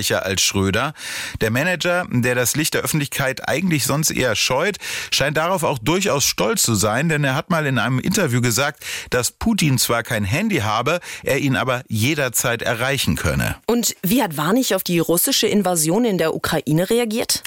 einflussreicher 0.00 0.24
als 0.24 0.42
Schröder. 0.42 0.94
Der 1.40 1.50
Manager, 1.50 2.06
der 2.10 2.34
das 2.34 2.56
Licht 2.56 2.74
der 2.74 2.82
Öffentlichkeit 2.82 3.48
eigentlich 3.48 3.84
sonst 3.84 4.10
eher 4.10 4.34
scheut, 4.34 4.76
scheint 5.12 5.36
darauf 5.36 5.62
auch 5.62 5.78
durchaus 5.78 6.24
stolz 6.24 6.62
zu 6.62 6.74
sein, 6.74 7.08
denn 7.08 7.24
er 7.24 7.34
hat 7.34 7.50
mal 7.50 7.66
in 7.66 7.78
einem 7.78 7.98
Interview 7.98 8.40
gesagt, 8.40 8.84
dass 9.10 9.30
Putin 9.30 9.78
zwar 9.78 10.02
kein 10.02 10.24
Handy 10.24 10.58
habe, 10.58 11.00
er 11.22 11.38
ihn 11.38 11.56
aber 11.56 11.82
jederzeit 11.88 12.62
erreichen 12.62 13.16
könne. 13.16 13.56
Und 13.66 13.94
wie 14.02 14.22
hat 14.22 14.36
Warnig 14.36 14.74
auf 14.74 14.82
die 14.82 14.98
russische 14.98 15.46
Invasion 15.46 16.04
in 16.04 16.18
der 16.18 16.34
Ukraine 16.34 16.88
reagiert? 16.88 17.42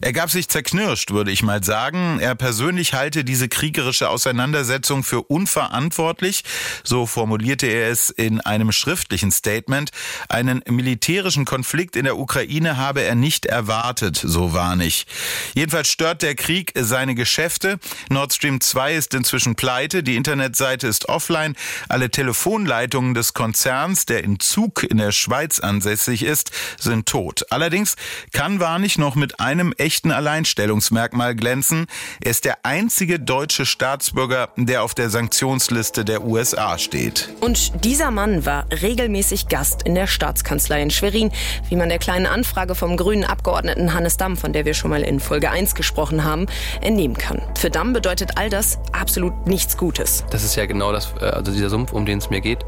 Er 0.00 0.12
gab 0.12 0.30
sich 0.30 0.48
zerknirscht, 0.48 1.10
würde 1.10 1.32
ich 1.32 1.42
mal 1.42 1.64
sagen. 1.64 2.20
Er 2.20 2.36
persönlich 2.36 2.94
halte 2.94 3.24
diese 3.24 3.48
kriegerische 3.48 4.08
Auseinandersetzung 4.08 5.02
für 5.02 5.22
unverantwortlich. 5.22 6.44
So 6.84 7.06
formulierte 7.06 7.66
er 7.66 7.90
es 7.90 8.10
in 8.10 8.40
einem 8.40 8.70
schriftlichen 8.70 9.32
Statement. 9.32 9.90
Einen 10.28 10.62
militärischen 10.68 11.44
Konflikt 11.44 11.96
in 11.98 12.04
der 12.04 12.18
Ukraine 12.18 12.76
habe 12.76 13.02
er 13.02 13.14
nicht 13.14 13.46
erwartet, 13.46 14.16
so 14.16 14.52
Warnig. 14.52 15.06
Jedenfalls 15.54 15.88
stört 15.88 16.22
der 16.22 16.34
Krieg 16.34 16.72
seine 16.74 17.14
Geschäfte. 17.14 17.78
Nord 18.08 18.32
Stream 18.32 18.60
2 18.60 18.94
ist 18.94 19.14
inzwischen 19.14 19.56
pleite, 19.56 20.02
die 20.02 20.16
Internetseite 20.16 20.86
ist 20.86 21.08
offline, 21.08 21.56
alle 21.88 22.10
Telefonleitungen 22.10 23.14
des 23.14 23.34
Konzerns, 23.34 24.06
der 24.06 24.24
in 24.24 24.40
Zug 24.40 24.84
in 24.84 24.98
der 24.98 25.12
Schweiz 25.12 25.60
ansässig 25.60 26.22
ist, 26.22 26.50
sind 26.78 27.06
tot. 27.06 27.44
Allerdings 27.50 27.96
kann 28.32 28.60
Warnig 28.60 28.98
noch 28.98 29.14
mit 29.14 29.40
einem 29.40 29.72
echten 29.76 30.12
Alleinstellungsmerkmal 30.12 31.34
glänzen. 31.34 31.86
Er 32.20 32.30
ist 32.30 32.44
der 32.44 32.64
einzige 32.64 33.18
deutsche 33.18 33.66
Staatsbürger, 33.66 34.50
der 34.56 34.82
auf 34.82 34.94
der 34.94 35.10
Sanktionsliste 35.10 36.04
der 36.04 36.24
USA 36.24 36.78
steht. 36.78 37.30
Und 37.40 37.84
dieser 37.84 38.10
Mann 38.10 38.46
war 38.46 38.66
regelmäßig 38.70 39.48
Gast 39.48 39.82
in 39.82 39.94
der 39.94 40.06
Staatskanzlei 40.06 40.82
in 40.82 40.90
Schwerin, 40.90 41.32
wie 41.68 41.76
man 41.78 41.88
der 41.88 41.98
kleinen 41.98 42.26
Anfrage 42.26 42.74
vom 42.74 42.96
grünen 42.96 43.24
Abgeordneten 43.24 43.94
Hannes 43.94 44.16
Damm, 44.16 44.36
von 44.36 44.52
der 44.52 44.64
wir 44.64 44.74
schon 44.74 44.90
mal 44.90 45.02
in 45.02 45.20
Folge 45.20 45.50
1 45.50 45.74
gesprochen 45.74 46.24
haben, 46.24 46.46
entnehmen 46.80 47.16
kann. 47.16 47.42
Für 47.56 47.70
Damm 47.70 47.92
bedeutet 47.92 48.32
all 48.36 48.50
das 48.50 48.78
absolut 48.92 49.46
nichts 49.46 49.76
Gutes. 49.76 50.24
Das 50.30 50.44
ist 50.44 50.56
ja 50.56 50.66
genau 50.66 50.92
das, 50.92 51.14
äh, 51.20 51.24
also 51.24 51.52
dieser 51.52 51.70
Sumpf, 51.70 51.92
um 51.92 52.04
den 52.06 52.18
es 52.18 52.30
mir 52.30 52.40
geht, 52.40 52.64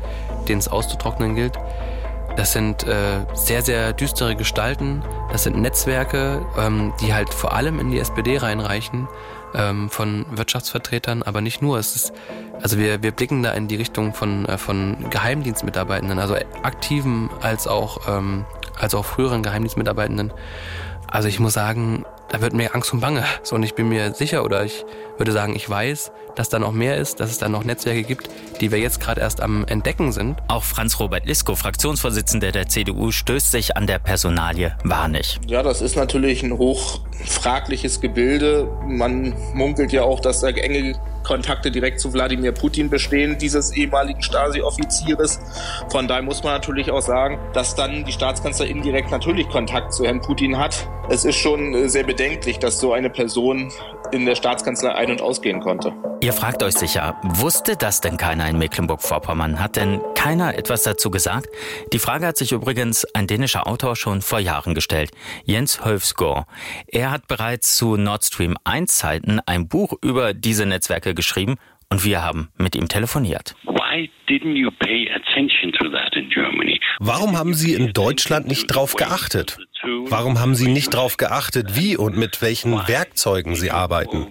den 0.48 0.58
es 0.58 0.68
auszutrocknen 0.68 1.34
gilt. 1.34 1.58
Das 2.36 2.52
sind 2.52 2.84
äh, 2.84 3.26
sehr, 3.34 3.62
sehr 3.62 3.92
düstere 3.92 4.36
Gestalten. 4.36 5.02
Das 5.32 5.42
sind 5.42 5.60
Netzwerke, 5.60 6.44
ähm, 6.56 6.92
die 7.00 7.12
halt 7.12 7.34
vor 7.34 7.52
allem 7.52 7.80
in 7.80 7.90
die 7.90 7.98
SPD 7.98 8.38
reinreichen, 8.38 9.08
ähm, 9.54 9.90
von 9.90 10.26
Wirtschaftsvertretern, 10.30 11.22
aber 11.22 11.40
nicht 11.40 11.60
nur. 11.60 11.78
Es 11.78 11.96
ist, 11.96 12.12
also 12.62 12.78
wir, 12.78 13.02
wir 13.02 13.10
blicken 13.12 13.42
da 13.42 13.52
in 13.52 13.68
die 13.68 13.76
Richtung 13.76 14.14
von, 14.14 14.46
äh, 14.46 14.58
von 14.58 14.96
Geheimdienstmitarbeitenden, 15.10 16.18
also 16.18 16.36
aktiven 16.62 17.30
als 17.40 17.66
auch, 17.66 18.08
ähm, 18.08 18.44
als 18.80 18.94
auch 18.94 19.04
früheren 19.04 19.42
Geheimdienstmitarbeitenden. 19.42 20.32
Also 21.06 21.28
ich 21.28 21.40
muss 21.40 21.54
sagen, 21.54 22.04
da 22.28 22.40
wird 22.40 22.52
mir 22.52 22.74
Angst 22.74 22.92
und 22.92 23.00
Bange. 23.00 23.24
So, 23.42 23.56
und 23.56 23.64
ich 23.64 23.74
bin 23.74 23.88
mir 23.88 24.14
sicher 24.14 24.44
oder 24.44 24.64
ich 24.64 24.84
würde 25.18 25.32
sagen, 25.32 25.56
ich 25.56 25.68
weiß, 25.68 26.12
dass 26.36 26.48
da 26.48 26.60
noch 26.60 26.70
mehr 26.72 26.96
ist, 26.96 27.18
dass 27.18 27.30
es 27.30 27.38
da 27.38 27.48
noch 27.48 27.64
Netzwerke 27.64 28.04
gibt, 28.04 28.30
die 28.60 28.70
wir 28.70 28.78
jetzt 28.78 29.00
gerade 29.00 29.20
erst 29.20 29.40
am 29.40 29.64
Entdecken 29.66 30.12
sind. 30.12 30.38
Auch 30.46 30.62
Franz-Robert 30.62 31.26
Lisko, 31.26 31.56
Fraktionsvorsitzender 31.56 32.52
der 32.52 32.68
CDU, 32.68 33.10
stößt 33.10 33.50
sich 33.50 33.76
an 33.76 33.88
der 33.88 33.98
Personalie 33.98 34.76
Warnig. 34.84 35.40
Ja, 35.48 35.64
das 35.64 35.82
ist 35.82 35.96
natürlich 35.96 36.44
ein 36.44 36.56
hochfragliches 36.56 38.00
Gebilde. 38.00 38.68
Man 38.86 39.34
munkelt 39.52 39.90
ja 39.90 40.04
auch, 40.04 40.20
dass 40.20 40.40
da 40.40 40.48
enge 40.48 40.94
Kontakte 41.30 41.70
direkt 41.70 42.00
zu 42.00 42.12
Wladimir 42.12 42.50
Putin 42.50 42.90
bestehen, 42.90 43.38
dieses 43.38 43.72
ehemaligen 43.76 44.20
Stasi-Offizieres. 44.20 45.38
Von 45.88 46.08
daher 46.08 46.22
muss 46.22 46.42
man 46.42 46.54
natürlich 46.54 46.90
auch 46.90 47.02
sagen, 47.02 47.38
dass 47.52 47.76
dann 47.76 48.04
die 48.04 48.10
Staatskanzler 48.10 48.66
indirekt 48.66 49.12
natürlich 49.12 49.48
Kontakt 49.48 49.94
zu 49.94 50.04
Herrn 50.04 50.20
Putin 50.20 50.58
hat. 50.58 50.88
Es 51.08 51.24
ist 51.24 51.36
schon 51.36 51.88
sehr 51.88 52.02
bedenklich, 52.02 52.58
dass 52.58 52.80
so 52.80 52.92
eine 52.92 53.10
Person 53.10 53.70
in 54.12 54.26
der 54.26 54.34
Staatskanzlei 54.34 54.94
ein- 54.94 55.10
und 55.10 55.22
ausgehen 55.22 55.60
konnte. 55.60 55.92
Ihr 56.22 56.32
fragt 56.32 56.62
euch 56.62 56.74
sicher, 56.74 57.18
wusste 57.22 57.76
das 57.76 58.00
denn 58.00 58.16
keiner 58.16 58.48
in 58.48 58.58
Mecklenburg-Vorpommern? 58.58 59.58
Hat 59.58 59.76
denn 59.76 60.00
keiner 60.14 60.54
etwas 60.56 60.82
dazu 60.82 61.10
gesagt? 61.10 61.48
Die 61.92 61.98
Frage 61.98 62.26
hat 62.26 62.36
sich 62.36 62.52
übrigens 62.52 63.06
ein 63.14 63.26
dänischer 63.26 63.66
Autor 63.66 63.96
schon 63.96 64.20
vor 64.20 64.38
Jahren 64.38 64.74
gestellt, 64.74 65.12
Jens 65.44 65.84
Höfsgaard. 65.84 66.46
Er 66.88 67.10
hat 67.10 67.26
bereits 67.26 67.76
zu 67.76 67.96
Nord 67.96 68.24
Stream 68.24 68.56
1 68.64 68.98
Zeiten 68.98 69.40
ein 69.46 69.68
Buch 69.68 69.94
über 70.02 70.34
diese 70.34 70.66
Netzwerke 70.66 71.14
geschrieben 71.14 71.56
und 71.88 72.04
wir 72.04 72.22
haben 72.22 72.50
mit 72.56 72.76
ihm 72.76 72.88
telefoniert. 72.88 73.54
Warum 76.98 77.38
haben 77.38 77.54
Sie 77.54 77.74
in 77.74 77.92
Deutschland 77.92 78.46
nicht 78.46 78.66
drauf 78.66 78.94
geachtet? 78.94 79.58
Warum 79.82 80.38
haben 80.38 80.54
Sie 80.54 80.68
nicht 80.68 80.94
darauf 80.94 81.16
geachtet, 81.16 81.76
wie 81.76 81.96
und 81.96 82.16
mit 82.16 82.42
welchen 82.42 82.86
Werkzeugen 82.86 83.56
Sie 83.56 83.70
arbeiten? 83.70 84.26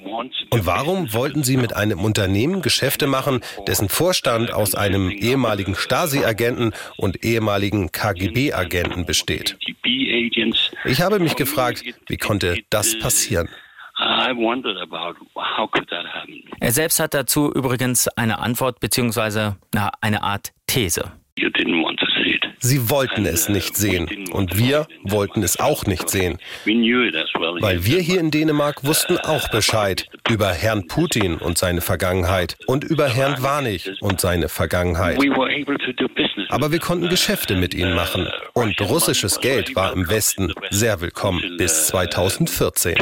Und 0.51 0.65
warum 0.65 1.13
wollten 1.13 1.43
Sie 1.43 1.57
mit 1.57 1.75
einem 1.75 1.99
Unternehmen 1.99 2.61
Geschäfte 2.61 3.07
machen, 3.07 3.41
dessen 3.67 3.89
Vorstand 3.89 4.51
aus 4.53 4.75
einem 4.75 5.09
ehemaligen 5.09 5.75
Stasi-Agenten 5.75 6.73
und 6.97 7.23
ehemaligen 7.23 7.91
KGB-Agenten 7.91 9.05
besteht? 9.05 9.57
Ich 10.85 11.01
habe 11.01 11.19
mich 11.19 11.35
gefragt, 11.35 11.83
wie 12.07 12.17
konnte 12.17 12.59
das 12.69 12.97
passieren? 12.99 13.49
Er 16.59 16.71
selbst 16.71 16.99
hat 16.99 17.13
dazu 17.13 17.51
übrigens 17.53 18.07
eine 18.07 18.39
Antwort 18.39 18.79
bzw. 18.79 19.51
eine 20.01 20.23
Art 20.23 20.51
These. 20.67 21.11
Sie 22.59 22.89
wollten 22.89 23.25
es 23.25 23.49
nicht 23.49 23.75
sehen 23.77 24.29
und 24.31 24.57
wir 24.57 24.87
wollten 25.03 25.43
es 25.43 25.59
auch 25.59 25.85
nicht 25.85 26.09
sehen. 26.09 26.37
Weil 26.65 27.85
wir 27.85 27.99
hier 27.99 28.19
in 28.19 28.31
Dänemark 28.31 28.83
wussten 28.83 29.17
auch 29.17 29.49
Bescheid 29.49 30.07
über 30.29 30.49
Herrn 30.49 30.87
Putin 30.87 31.35
und 31.35 31.57
seine 31.57 31.81
Vergangenheit 31.81 32.57
und 32.67 32.83
über 32.83 33.07
Herrn 33.07 33.41
Warnig 33.41 33.91
und 34.01 34.21
seine 34.21 34.49
Vergangenheit. 34.49 35.17
Aber 36.49 36.71
wir 36.71 36.79
konnten 36.79 37.09
Geschäfte 37.09 37.55
mit 37.55 37.73
ihnen 37.73 37.95
machen 37.95 38.27
und 38.53 38.81
russisches 38.81 39.39
Geld 39.39 39.75
war 39.75 39.93
im 39.93 40.09
Westen 40.09 40.53
sehr 40.69 41.01
willkommen 41.01 41.57
bis 41.57 41.87
2014. 41.87 42.95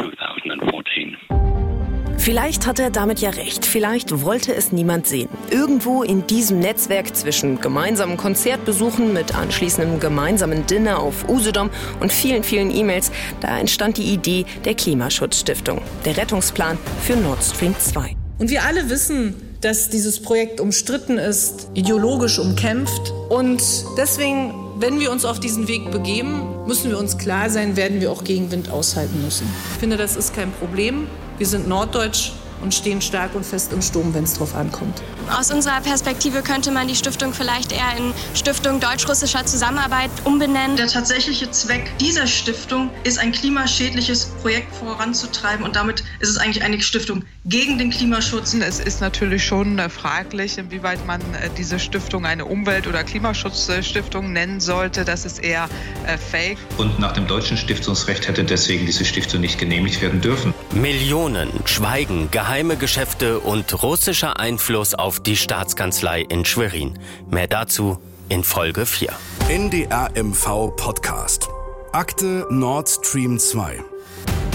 Vielleicht 2.17 2.67
hat 2.67 2.79
er 2.79 2.89
damit 2.89 3.19
ja 3.19 3.29
recht. 3.29 3.65
Vielleicht 3.65 4.23
wollte 4.23 4.53
es 4.53 4.71
niemand 4.71 5.07
sehen. 5.07 5.29
Irgendwo 5.49 6.03
in 6.03 6.27
diesem 6.27 6.59
Netzwerk 6.59 7.15
zwischen 7.15 7.61
gemeinsamen 7.61 8.17
Konzertbesuchen 8.17 9.13
mit 9.13 9.35
anschließendem 9.35 9.99
gemeinsamen 9.99 10.65
Dinner 10.65 10.99
auf 10.99 11.29
Usedom 11.29 11.69
und 11.99 12.11
vielen, 12.11 12.43
vielen 12.43 12.75
E-Mails, 12.75 13.11
da 13.39 13.57
entstand 13.59 13.97
die 13.97 14.11
Idee 14.13 14.45
der 14.65 14.73
Klimaschutzstiftung, 14.73 15.81
der 16.05 16.17
Rettungsplan 16.17 16.77
für 17.01 17.15
Nord 17.15 17.43
Stream 17.43 17.75
2. 17.77 18.15
Und 18.39 18.49
wir 18.49 18.63
alle 18.63 18.89
wissen, 18.89 19.35
dass 19.61 19.89
dieses 19.89 20.21
Projekt 20.21 20.59
umstritten 20.59 21.17
ist, 21.17 21.69
ideologisch 21.73 22.39
umkämpft. 22.39 23.13
Und 23.29 23.61
deswegen, 23.97 24.53
wenn 24.79 24.99
wir 24.99 25.11
uns 25.11 25.25
auf 25.25 25.39
diesen 25.39 25.67
Weg 25.67 25.91
begeben, 25.91 26.41
müssen 26.67 26.89
wir 26.89 26.99
uns 26.99 27.17
klar 27.17 27.49
sein, 27.49 27.75
werden 27.77 28.01
wir 28.01 28.11
auch 28.11 28.23
Gegenwind 28.23 28.69
aushalten 28.69 29.23
müssen. 29.23 29.47
Ich 29.73 29.79
finde, 29.79 29.97
das 29.97 30.15
ist 30.15 30.35
kein 30.35 30.51
Problem. 30.51 31.07
Wir 31.37 31.47
sind 31.47 31.67
norddeutsch 31.67 32.33
und 32.61 32.73
stehen 32.73 33.01
stark 33.01 33.35
und 33.35 33.45
fest 33.45 33.73
im 33.73 33.81
Sturm, 33.81 34.13
wenn 34.13 34.23
es 34.23 34.33
drauf 34.35 34.55
ankommt. 34.55 35.01
Aus 35.37 35.51
unserer 35.51 35.81
Perspektive 35.81 36.41
könnte 36.41 36.71
man 36.71 36.87
die 36.87 36.95
Stiftung 36.95 37.33
vielleicht 37.33 37.71
eher 37.71 37.97
in 37.97 38.13
Stiftung 38.33 38.79
deutsch-russischer 38.79 39.45
Zusammenarbeit 39.45 40.09
umbenennen. 40.23 40.77
Der 40.77 40.87
tatsächliche 40.87 41.51
Zweck 41.51 41.91
dieser 41.99 42.27
Stiftung 42.27 42.89
ist, 43.03 43.19
ein 43.19 43.31
klimaschädliches 43.31 44.25
Projekt 44.41 44.75
voranzutreiben 44.75 45.65
und 45.65 45.75
damit 45.75 46.03
ist 46.19 46.29
es 46.29 46.37
eigentlich 46.37 46.63
eine 46.63 46.81
Stiftung 46.81 47.23
gegen 47.45 47.77
den 47.77 47.89
Klimaschutz. 47.89 48.53
Es 48.53 48.79
ist 48.79 49.01
natürlich 49.01 49.45
schon 49.45 49.77
fraglich, 49.89 50.57
inwieweit 50.57 51.05
man 51.05 51.21
diese 51.57 51.79
Stiftung 51.79 52.25
eine 52.25 52.45
Umwelt- 52.45 52.87
oder 52.87 53.03
Klimaschutzstiftung 53.03 54.31
nennen 54.31 54.59
sollte. 54.59 55.05
Das 55.05 55.25
ist 55.25 55.43
eher 55.43 55.69
äh, 56.05 56.17
fake. 56.17 56.57
Und 56.77 56.99
nach 56.99 57.13
dem 57.13 57.27
deutschen 57.27 57.57
Stiftungsrecht 57.57 58.27
hätte 58.27 58.43
deswegen 58.43 58.85
diese 58.85 59.05
Stiftung 59.05 59.41
nicht 59.41 59.57
genehmigt 59.57 60.01
werden 60.01 60.21
dürfen. 60.21 60.53
Millionen, 60.73 61.49
Schweigen, 61.65 62.29
geheime 62.47 62.77
Geschäfte 62.77 63.41
und 63.41 63.83
russischer 63.83 64.39
Einfluss 64.39 64.93
auf 64.93 65.19
die 65.19 65.35
Staatskanzlei 65.35 66.21
in 66.21 66.45
Schwerin. 66.45 66.97
Mehr 67.29 67.47
dazu 67.47 67.99
in 68.29 68.45
Folge 68.45 68.85
4. 68.85 69.09
NDR 69.49 70.11
MV 70.15 70.73
Podcast. 70.77 71.49
Akte 71.91 72.47
Nord 72.49 72.87
Stream 72.87 73.37
2. 73.37 73.83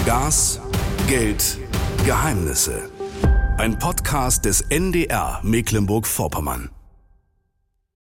Gas, 0.07 0.59
Geld, 1.07 1.59
Geheimnisse. 2.03 2.89
Ein 3.59 3.77
Podcast 3.77 4.45
des 4.45 4.61
NDR 4.61 5.39
Mecklenburg-Vorpommern. 5.43 6.72